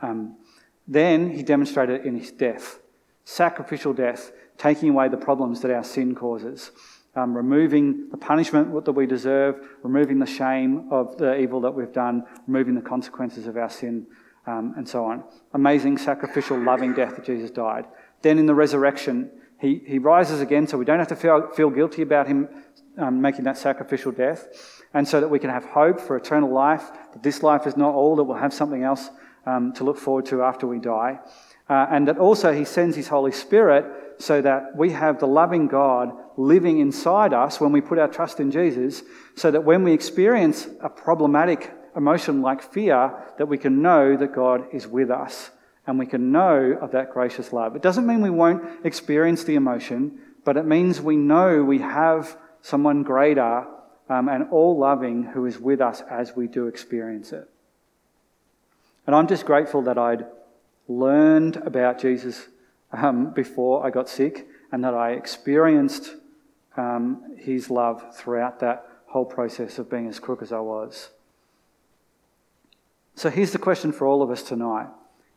Um, 0.01 0.37
then 0.87 1.31
he 1.31 1.43
demonstrated 1.43 2.01
it 2.01 2.07
in 2.07 2.17
his 2.17 2.31
death 2.31 2.79
sacrificial 3.27 3.93
death, 3.93 4.31
taking 4.57 4.89
away 4.89 5.09
the 5.09 5.17
problems 5.17 5.61
that 5.61 5.71
our 5.71 5.85
sin 5.85 6.15
causes 6.15 6.71
um, 7.17 7.35
removing 7.35 8.09
the 8.11 8.17
punishment 8.17 8.85
that 8.85 8.93
we 8.93 9.07
deserve, 9.07 9.67
removing 9.83 10.19
the 10.19 10.27
shame 10.27 10.89
of 10.93 11.17
the 11.17 11.39
evil 11.41 11.61
that 11.63 11.73
we've 11.73 11.93
done, 11.93 12.25
removing 12.47 12.75
the 12.75 12.83
consequences 12.83 13.47
of 13.47 13.57
our 13.57 13.71
sin, 13.71 14.07
um, 14.47 14.75
and 14.77 14.89
so 14.89 15.05
on. 15.05 15.25
Amazing, 15.55 15.99
sacrificial, 15.99 16.59
loving 16.59 16.93
death 16.95 17.17
that 17.17 17.25
Jesus 17.25 17.51
died. 17.51 17.87
Then 18.23 18.39
in 18.39 18.47
the 18.47 18.55
resurrection, 18.55 19.31
he, 19.61 19.83
he 19.87 19.99
rises 19.99 20.41
again, 20.41 20.67
so 20.67 20.77
we 20.77 20.85
don't 20.85 20.99
have 20.99 21.09
to 21.09 21.17
feel, 21.17 21.49
feel 21.49 21.71
guilty 21.71 22.03
about 22.03 22.27
him 22.27 22.49
um, 22.99 23.21
making 23.21 23.45
that 23.45 23.59
sacrificial 23.59 24.13
death, 24.13 24.83
and 24.95 25.07
so 25.09 25.21
that 25.21 25.29
we 25.29 25.39
can 25.39 25.51
have 25.51 25.65
hope 25.65 26.01
for 26.01 26.17
eternal 26.17 26.53
life, 26.53 26.91
that 27.13 27.23
this 27.23 27.43
life 27.43 27.67
is 27.67 27.77
not 27.77 27.95
all, 27.95 28.17
that 28.17 28.25
we'll 28.25 28.37
have 28.37 28.53
something 28.53 28.83
else 28.83 29.11
um, 29.47 29.73
to 29.73 29.85
look 29.85 29.99
forward 29.99 30.27
to 30.27 30.43
after 30.43 30.67
we 30.67 30.79
die. 30.79 31.19
Uh, 31.69 31.87
and 31.91 32.07
that 32.09 32.19
also 32.19 32.53
He 32.53 32.65
sends 32.65 32.97
His 32.97 33.09
Holy 33.09 33.33
Spirit 33.33 33.85
so 34.19 34.41
that 34.41 34.77
we 34.77 34.91
have 34.91 35.19
the 35.19 35.27
loving 35.27 35.67
God 35.67 36.13
living 36.37 36.81
inside 36.81 37.33
us 37.33 37.61
when 37.61 37.73
we 37.73 37.81
put 37.81 37.99
our 37.99 38.09
trust 38.09 38.41
in 38.41 38.51
Jesus, 38.51 39.03
so 39.35 39.51
that 39.51 39.65
when 39.65 39.83
we 39.83 39.93
experience 39.93 40.69
a 40.81 40.89
problematic 40.89 41.73
emotion 41.97 42.43
like 42.43 42.63
fear, 42.63 43.13
that 43.39 43.47
we 43.47 43.59
can 43.59 43.81
know 43.83 44.17
that 44.17 44.35
God 44.35 44.67
is 44.73 44.87
with 44.87 45.11
us 45.11 45.51
and 45.87 45.99
we 45.99 46.07
can 46.07 46.33
know 46.33 46.79
of 46.81 46.93
that 46.93 47.13
gracious 47.13 47.53
love. 47.53 47.77
It 47.77 47.83
doesn't 47.83 48.07
mean 48.07 48.21
we 48.21 48.31
won't 48.31 48.85
experience 48.85 49.45
the 49.45 49.55
emotion, 49.55 50.19
but 50.45 50.57
it 50.57 50.67
means 50.67 51.01
we 51.01 51.17
know 51.17 51.63
we 51.63 51.79
have 51.79 52.37
someone 52.61 53.03
greater 53.03 53.67
um, 54.09 54.29
and 54.29 54.49
all 54.51 54.77
loving 54.77 55.25
who 55.25 55.47
is 55.47 55.59
with 55.59 55.81
us 55.81 56.03
as 56.11 56.35
we 56.37 56.49
do 56.49 56.67
experience 56.67 57.33
it. 57.33 57.49
And 59.07 59.15
I'm 59.15 59.29
just 59.29 59.47
grateful 59.47 59.83
that 59.83 59.99
I'd 59.99 60.27
learned 60.89 61.57
about 61.57 62.01
Jesus 62.01 62.47
um, 62.97 63.31
before 63.33 63.87
I 63.87 63.91
got 63.91 64.09
sick 64.09 64.47
and 64.73 64.83
that 64.85 64.95
I 64.95 65.13
experienced 65.13 66.15
um, 66.77 67.37
his 67.37 67.71
love 67.71 68.17
throughout 68.17 68.61
that 68.61 68.87
whole 69.07 69.25
process 69.25 69.79
of 69.79 69.91
being 69.91 70.09
as 70.09 70.19
crook 70.19 70.43
as 70.43 70.53
I 70.53 70.61
was. 70.61 71.11
So 73.15 73.31
here's 73.31 73.53
the 73.53 73.59
question 73.59 73.93
for 73.93 74.07
all 74.07 74.23
of 74.23 74.31
us 74.31 74.43
tonight 74.43 74.89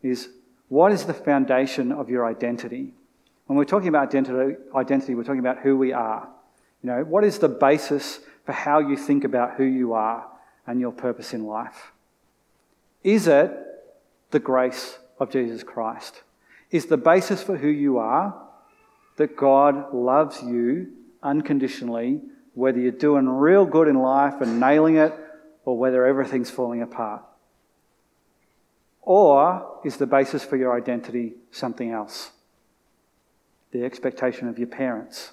is 0.03 0.29
what 0.67 0.91
is 0.91 1.05
the 1.05 1.13
foundation 1.13 1.91
of 1.91 2.09
your 2.09 2.25
identity? 2.25 2.93
When 3.47 3.57
we're 3.57 3.65
talking 3.65 3.87
about 3.87 4.07
identity, 4.09 4.57
identity, 4.75 5.15
we're 5.15 5.23
talking 5.23 5.39
about 5.39 5.59
who 5.59 5.77
we 5.77 5.93
are. 5.93 6.27
You 6.83 6.89
know, 6.89 7.03
what 7.03 7.23
is 7.23 7.39
the 7.39 7.49
basis 7.49 8.19
for 8.45 8.51
how 8.51 8.79
you 8.79 8.95
think 8.95 9.23
about 9.23 9.55
who 9.55 9.63
you 9.63 9.93
are 9.93 10.27
and 10.67 10.79
your 10.79 10.91
purpose 10.91 11.33
in 11.33 11.45
life? 11.45 11.91
Is 13.03 13.27
it 13.27 13.51
the 14.31 14.39
grace 14.39 14.99
of 15.19 15.31
Jesus 15.31 15.63
Christ? 15.63 16.21
Is 16.71 16.85
the 16.85 16.97
basis 16.97 17.41
for 17.41 17.57
who 17.57 17.67
you 17.67 17.97
are 17.97 18.35
that 19.17 19.35
God 19.35 19.93
loves 19.93 20.41
you 20.41 20.91
unconditionally, 21.23 22.21
whether 22.53 22.79
you're 22.79 22.91
doing 22.91 23.27
real 23.27 23.65
good 23.65 23.87
in 23.87 23.95
life 23.95 24.41
and 24.41 24.59
nailing 24.59 24.97
it 24.97 25.13
or 25.65 25.77
whether 25.77 26.05
everything's 26.05 26.49
falling 26.49 26.81
apart? 26.81 27.23
Or 29.01 29.79
is 29.83 29.97
the 29.97 30.05
basis 30.05 30.43
for 30.43 30.55
your 30.55 30.77
identity 30.77 31.33
something 31.51 31.91
else? 31.91 32.31
The 33.71 33.83
expectation 33.83 34.47
of 34.47 34.59
your 34.59 34.67
parents. 34.67 35.31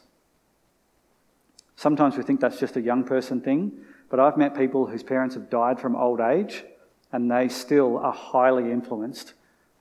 Sometimes 1.77 2.17
we 2.17 2.23
think 2.23 2.41
that's 2.41 2.59
just 2.59 2.77
a 2.77 2.81
young 2.81 3.05
person 3.05 3.43
thing, 3.43 3.73
but 4.09 4.19
I've 4.19 4.39
met 4.39 4.57
people 4.57 4.87
whose 4.87 5.03
parents 5.03 5.35
have 5.35 5.51
died 5.51 5.79
from 5.79 5.95
old 5.95 6.21
age 6.21 6.65
and 7.13 7.31
they 7.31 7.49
still 7.49 7.99
are 7.99 8.13
highly 8.13 8.73
influenced 8.73 9.35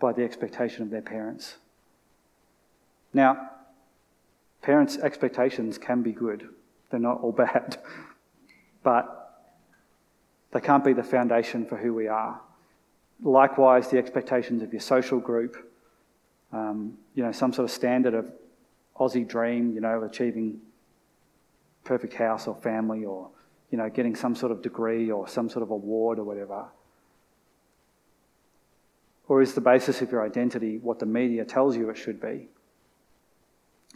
by 0.06 0.14
the 0.14 0.24
expectation 0.24 0.84
of 0.84 0.92
their 0.92 1.02
parents. 1.02 1.56
Now, 3.12 3.50
parents' 4.62 5.00
expectations 5.00 5.80
can 5.80 6.04
be 6.04 6.12
good, 6.12 6.48
they're 6.92 7.00
not 7.00 7.22
all 7.22 7.32
bad, 7.46 7.80
but 8.84 9.50
they 10.52 10.62
can't 10.62 10.86
be 10.86 10.94
the 10.94 11.02
foundation 11.02 11.66
for 11.66 11.76
who 11.76 11.92
we 11.92 12.08
are. 12.08 12.40
Likewise, 13.24 13.90
the 13.90 13.98
expectations 13.98 14.62
of 14.62 14.72
your 14.72 14.80
social 14.80 15.20
group, 15.20 15.72
um, 16.54 17.00
you 17.16 17.24
know, 17.24 17.32
some 17.32 17.52
sort 17.52 17.66
of 17.68 17.72
standard 17.72 18.14
of 18.14 18.32
Aussie 19.00 19.28
dream, 19.28 19.74
you 19.74 19.82
know, 19.82 20.04
achieving 20.04 20.62
perfect 21.84 22.14
house 22.14 22.46
or 22.46 22.54
family 22.54 23.06
or, 23.06 23.28
you 23.72 23.80
know, 23.80 23.90
getting 23.90 24.16
some 24.16 24.36
sort 24.36 24.52
of 24.52 24.62
degree 24.62 25.10
or 25.10 25.28
some 25.28 25.50
sort 25.50 25.64
of 25.64 25.72
award 25.72 26.20
or 26.20 26.26
whatever. 26.26 26.66
Or 29.28 29.42
is 29.42 29.54
the 29.54 29.62
basis 29.62 30.02
of 30.02 30.12
your 30.12 30.24
identity 30.24 30.78
what 30.78 31.00
the 31.00 31.06
media 31.06 31.46
tells 31.46 31.76
you 31.76 31.90
it 31.90 31.98
should 31.98 32.22
be? 32.22 32.48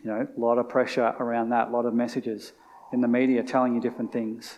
You 0.03 0.11
know, 0.11 0.27
a 0.35 0.39
lot 0.39 0.57
of 0.57 0.69
pressure 0.69 1.13
around 1.19 1.49
that, 1.49 1.67
a 1.67 1.71
lot 1.71 1.85
of 1.85 1.93
messages 1.93 2.53
in 2.91 3.01
the 3.01 3.07
media 3.07 3.43
telling 3.43 3.75
you 3.75 3.81
different 3.81 4.11
things. 4.11 4.57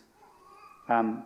Um, 0.88 1.24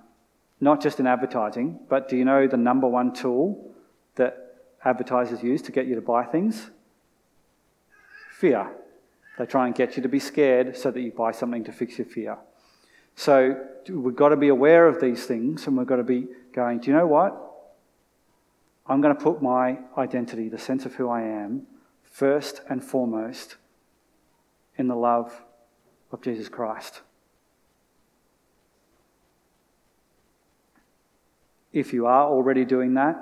not 0.59 0.81
just 0.81 0.99
in 0.99 1.07
advertising, 1.07 1.79
but 1.89 2.07
do 2.07 2.15
you 2.15 2.25
know 2.25 2.47
the 2.47 2.57
number 2.57 2.87
one 2.87 3.13
tool 3.13 3.71
that 4.15 4.55
advertisers 4.83 5.43
use 5.43 5.61
to 5.63 5.71
get 5.71 5.85
you 5.85 5.95
to 5.95 6.01
buy 6.01 6.23
things? 6.23 6.71
Fear. 8.31 8.71
They 9.37 9.45
try 9.45 9.65
and 9.65 9.75
get 9.75 9.97
you 9.97 10.03
to 10.03 10.09
be 10.09 10.19
scared 10.19 10.77
so 10.77 10.91
that 10.91 11.01
you 11.01 11.11
buy 11.11 11.31
something 11.31 11.63
to 11.65 11.73
fix 11.73 11.97
your 11.97 12.07
fear. 12.07 12.37
So 13.15 13.61
we've 13.89 14.15
got 14.15 14.29
to 14.29 14.37
be 14.37 14.47
aware 14.47 14.87
of 14.87 15.01
these 15.01 15.25
things 15.25 15.67
and 15.67 15.77
we've 15.77 15.87
got 15.87 15.97
to 15.97 16.03
be 16.03 16.27
going, 16.53 16.79
do 16.79 16.89
you 16.89 16.97
know 16.97 17.07
what? 17.07 17.44
I'm 18.87 19.01
going 19.01 19.15
to 19.15 19.21
put 19.21 19.41
my 19.41 19.79
identity, 19.97 20.47
the 20.49 20.59
sense 20.59 20.85
of 20.85 20.95
who 20.95 21.09
I 21.09 21.21
am, 21.21 21.63
first 22.03 22.61
and 22.69 22.83
foremost 22.83 23.55
in 24.77 24.87
the 24.87 24.95
love 24.95 25.43
of 26.11 26.21
Jesus 26.21 26.49
Christ. 26.49 27.01
If 31.73 31.93
you 31.93 32.05
are 32.05 32.25
already 32.25 32.63
doing 32.63 32.93
that, 32.93 33.17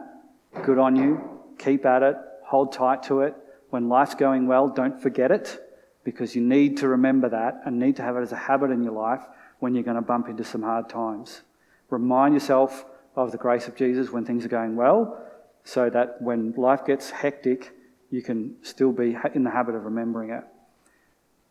good 0.63 0.77
on 0.77 0.95
you. 0.95 1.21
Keep 1.57 1.85
at 1.85 2.03
it. 2.03 2.17
Hold 2.45 2.73
tight 2.73 3.03
to 3.03 3.21
it. 3.21 3.35
When 3.69 3.89
life's 3.89 4.15
going 4.15 4.47
well, 4.47 4.67
don't 4.67 5.01
forget 5.01 5.31
it 5.31 5.59
because 6.03 6.35
you 6.35 6.41
need 6.41 6.77
to 6.77 6.89
remember 6.89 7.29
that 7.29 7.61
and 7.65 7.79
need 7.79 7.95
to 7.95 8.03
have 8.03 8.17
it 8.17 8.21
as 8.21 8.31
a 8.31 8.37
habit 8.37 8.69
in 8.69 8.83
your 8.83 8.93
life 8.93 9.23
when 9.59 9.73
you're 9.73 9.83
going 9.83 9.95
to 9.95 10.01
bump 10.01 10.27
into 10.27 10.43
some 10.43 10.61
hard 10.61 10.89
times. 10.89 11.41
Remind 11.89 12.33
yourself 12.33 12.85
of 13.15 13.31
the 13.31 13.37
grace 13.37 13.67
of 13.67 13.75
Jesus 13.75 14.11
when 14.11 14.25
things 14.25 14.45
are 14.45 14.49
going 14.49 14.75
well 14.75 15.19
so 15.63 15.89
that 15.89 16.21
when 16.21 16.53
life 16.53 16.85
gets 16.85 17.09
hectic, 17.09 17.71
you 18.09 18.21
can 18.21 18.55
still 18.61 18.91
be 18.91 19.17
in 19.33 19.43
the 19.43 19.49
habit 19.49 19.75
of 19.75 19.85
remembering 19.85 20.29
it. 20.29 20.43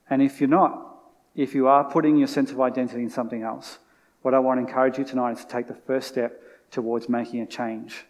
And 0.09 0.23
if 0.23 0.41
you're 0.41 0.49
not, 0.49 0.89
if 1.35 1.55
you 1.55 1.67
are 1.67 1.85
putting 1.85 2.19
your 2.19 2.29
sense 2.29 2.51
of 2.51 2.61
identity 2.61 3.03
in 3.03 3.11
something 3.11 3.43
else, 3.43 3.79
what 4.21 4.35
I 4.35 4.39
want 4.39 4.59
to 4.59 4.67
encourage 4.67 4.99
you 4.99 5.05
tonight 5.05 5.39
is 5.39 5.45
to 5.45 5.51
take 5.51 5.67
the 5.67 5.75
first 5.75 6.09
step 6.09 6.41
towards 6.71 7.09
making 7.09 7.41
a 7.41 7.47
change 7.47 8.05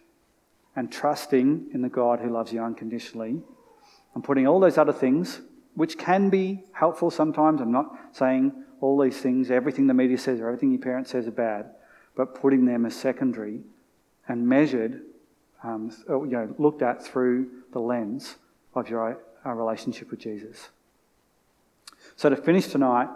and 0.75 0.91
trusting 0.91 1.69
in 1.73 1.81
the 1.81 1.89
God 1.89 2.19
who 2.19 2.29
loves 2.29 2.51
you 2.51 2.61
unconditionally 2.61 3.41
and 4.13 4.23
putting 4.23 4.47
all 4.47 4.59
those 4.59 4.77
other 4.77 4.93
things, 4.93 5.41
which 5.75 5.97
can 5.97 6.29
be 6.29 6.63
helpful 6.73 7.09
sometimes. 7.09 7.61
I'm 7.61 7.71
not 7.71 7.95
saying 8.11 8.51
all 8.81 9.01
these 9.01 9.17
things, 9.17 9.49
everything 9.49 9.87
the 9.87 9.93
media 9.93 10.17
says 10.17 10.39
or 10.39 10.47
everything 10.47 10.71
your 10.71 10.81
parents 10.81 11.11
says 11.11 11.27
are 11.27 11.31
bad, 11.31 11.71
but 12.15 12.35
putting 12.35 12.65
them 12.65 12.85
as 12.85 12.95
secondary 12.95 13.61
and 14.27 14.47
measured, 14.47 15.01
um, 15.63 15.91
you 16.07 16.27
know, 16.27 16.53
looked 16.57 16.81
at 16.81 17.03
through 17.03 17.49
the 17.71 17.79
lens 17.79 18.35
of 18.75 18.89
your 18.89 19.19
uh, 19.45 19.51
relationship 19.51 20.11
with 20.11 20.19
Jesus. 20.19 20.69
So 22.15 22.29
to 22.29 22.35
finish 22.35 22.67
tonight, 22.67 23.07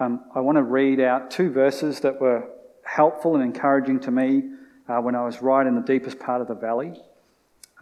um, 0.00 0.24
I 0.34 0.40
want 0.40 0.56
to 0.56 0.62
read 0.62 1.00
out 1.00 1.30
two 1.30 1.50
verses 1.50 2.00
that 2.00 2.20
were 2.20 2.48
helpful 2.84 3.34
and 3.34 3.42
encouraging 3.42 4.00
to 4.00 4.10
me 4.10 4.42
uh, 4.88 4.98
when 4.98 5.14
I 5.14 5.24
was 5.24 5.40
right 5.40 5.66
in 5.66 5.74
the 5.74 5.80
deepest 5.80 6.18
part 6.18 6.40
of 6.40 6.48
the 6.48 6.54
valley. 6.54 6.92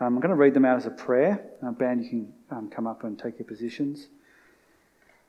Um, 0.01 0.15
I'm 0.15 0.21
going 0.21 0.31
to 0.31 0.37
read 0.37 0.55
them 0.55 0.65
out 0.65 0.77
as 0.77 0.87
a 0.87 0.91
prayer. 0.91 1.45
Uh, 1.65 1.71
band, 1.73 2.05
you 2.05 2.11
can 2.11 2.33
um, 2.51 2.71
come 2.71 2.87
up 2.87 3.05
and 3.05 3.19
take 3.19 3.39
your 3.39 3.47
positions. 3.47 4.09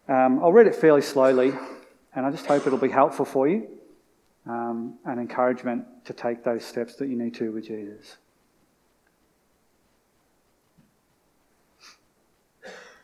Um, 0.08 0.39
I'll 0.43 0.51
read 0.51 0.67
it 0.67 0.75
fairly 0.75 1.01
slowly, 1.01 1.53
and 2.15 2.25
I 2.25 2.32
just 2.32 2.45
hope 2.45 2.67
it'll 2.67 2.77
be 2.77 2.89
helpful 2.89 3.25
for 3.25 3.47
you 3.47 3.67
um, 4.45 4.95
and 5.06 5.19
encouragement 5.19 5.86
to 6.06 6.13
take 6.13 6.43
those 6.43 6.65
steps 6.65 6.95
that 6.95 7.08
you 7.08 7.15
need 7.15 7.34
to 7.36 7.51
with 7.51 7.67
Jesus. 7.67 8.17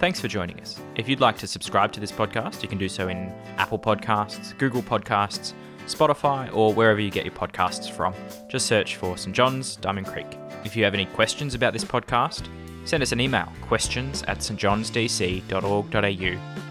Thanks 0.00 0.18
for 0.18 0.26
joining 0.28 0.58
us. 0.60 0.80
If 0.96 1.10
you'd 1.10 1.20
like 1.20 1.36
to 1.40 1.46
subscribe 1.46 1.92
to 1.92 2.00
this 2.00 2.10
podcast, 2.10 2.62
you 2.62 2.70
can 2.70 2.78
do 2.78 2.88
so 2.88 3.08
in 3.08 3.30
Apple 3.58 3.78
Podcasts, 3.78 4.56
Google 4.56 4.80
Podcasts, 4.80 5.52
Spotify, 5.84 6.48
or 6.56 6.72
wherever 6.72 6.98
you 6.98 7.10
get 7.10 7.26
your 7.26 7.34
podcasts 7.34 7.90
from. 7.90 8.14
Just 8.48 8.64
search 8.64 8.96
for 8.96 9.18
St. 9.18 9.36
John's, 9.36 9.76
Diamond 9.76 10.06
Creek. 10.06 10.38
If 10.64 10.74
you 10.74 10.84
have 10.84 10.94
any 10.94 11.04
questions 11.04 11.54
about 11.54 11.74
this 11.74 11.84
podcast, 11.84 12.48
send 12.86 13.02
us 13.02 13.12
an 13.12 13.20
email 13.20 13.52
questions 13.60 14.22
at 14.22 14.38
stjohnsdc.org.au 14.38 16.69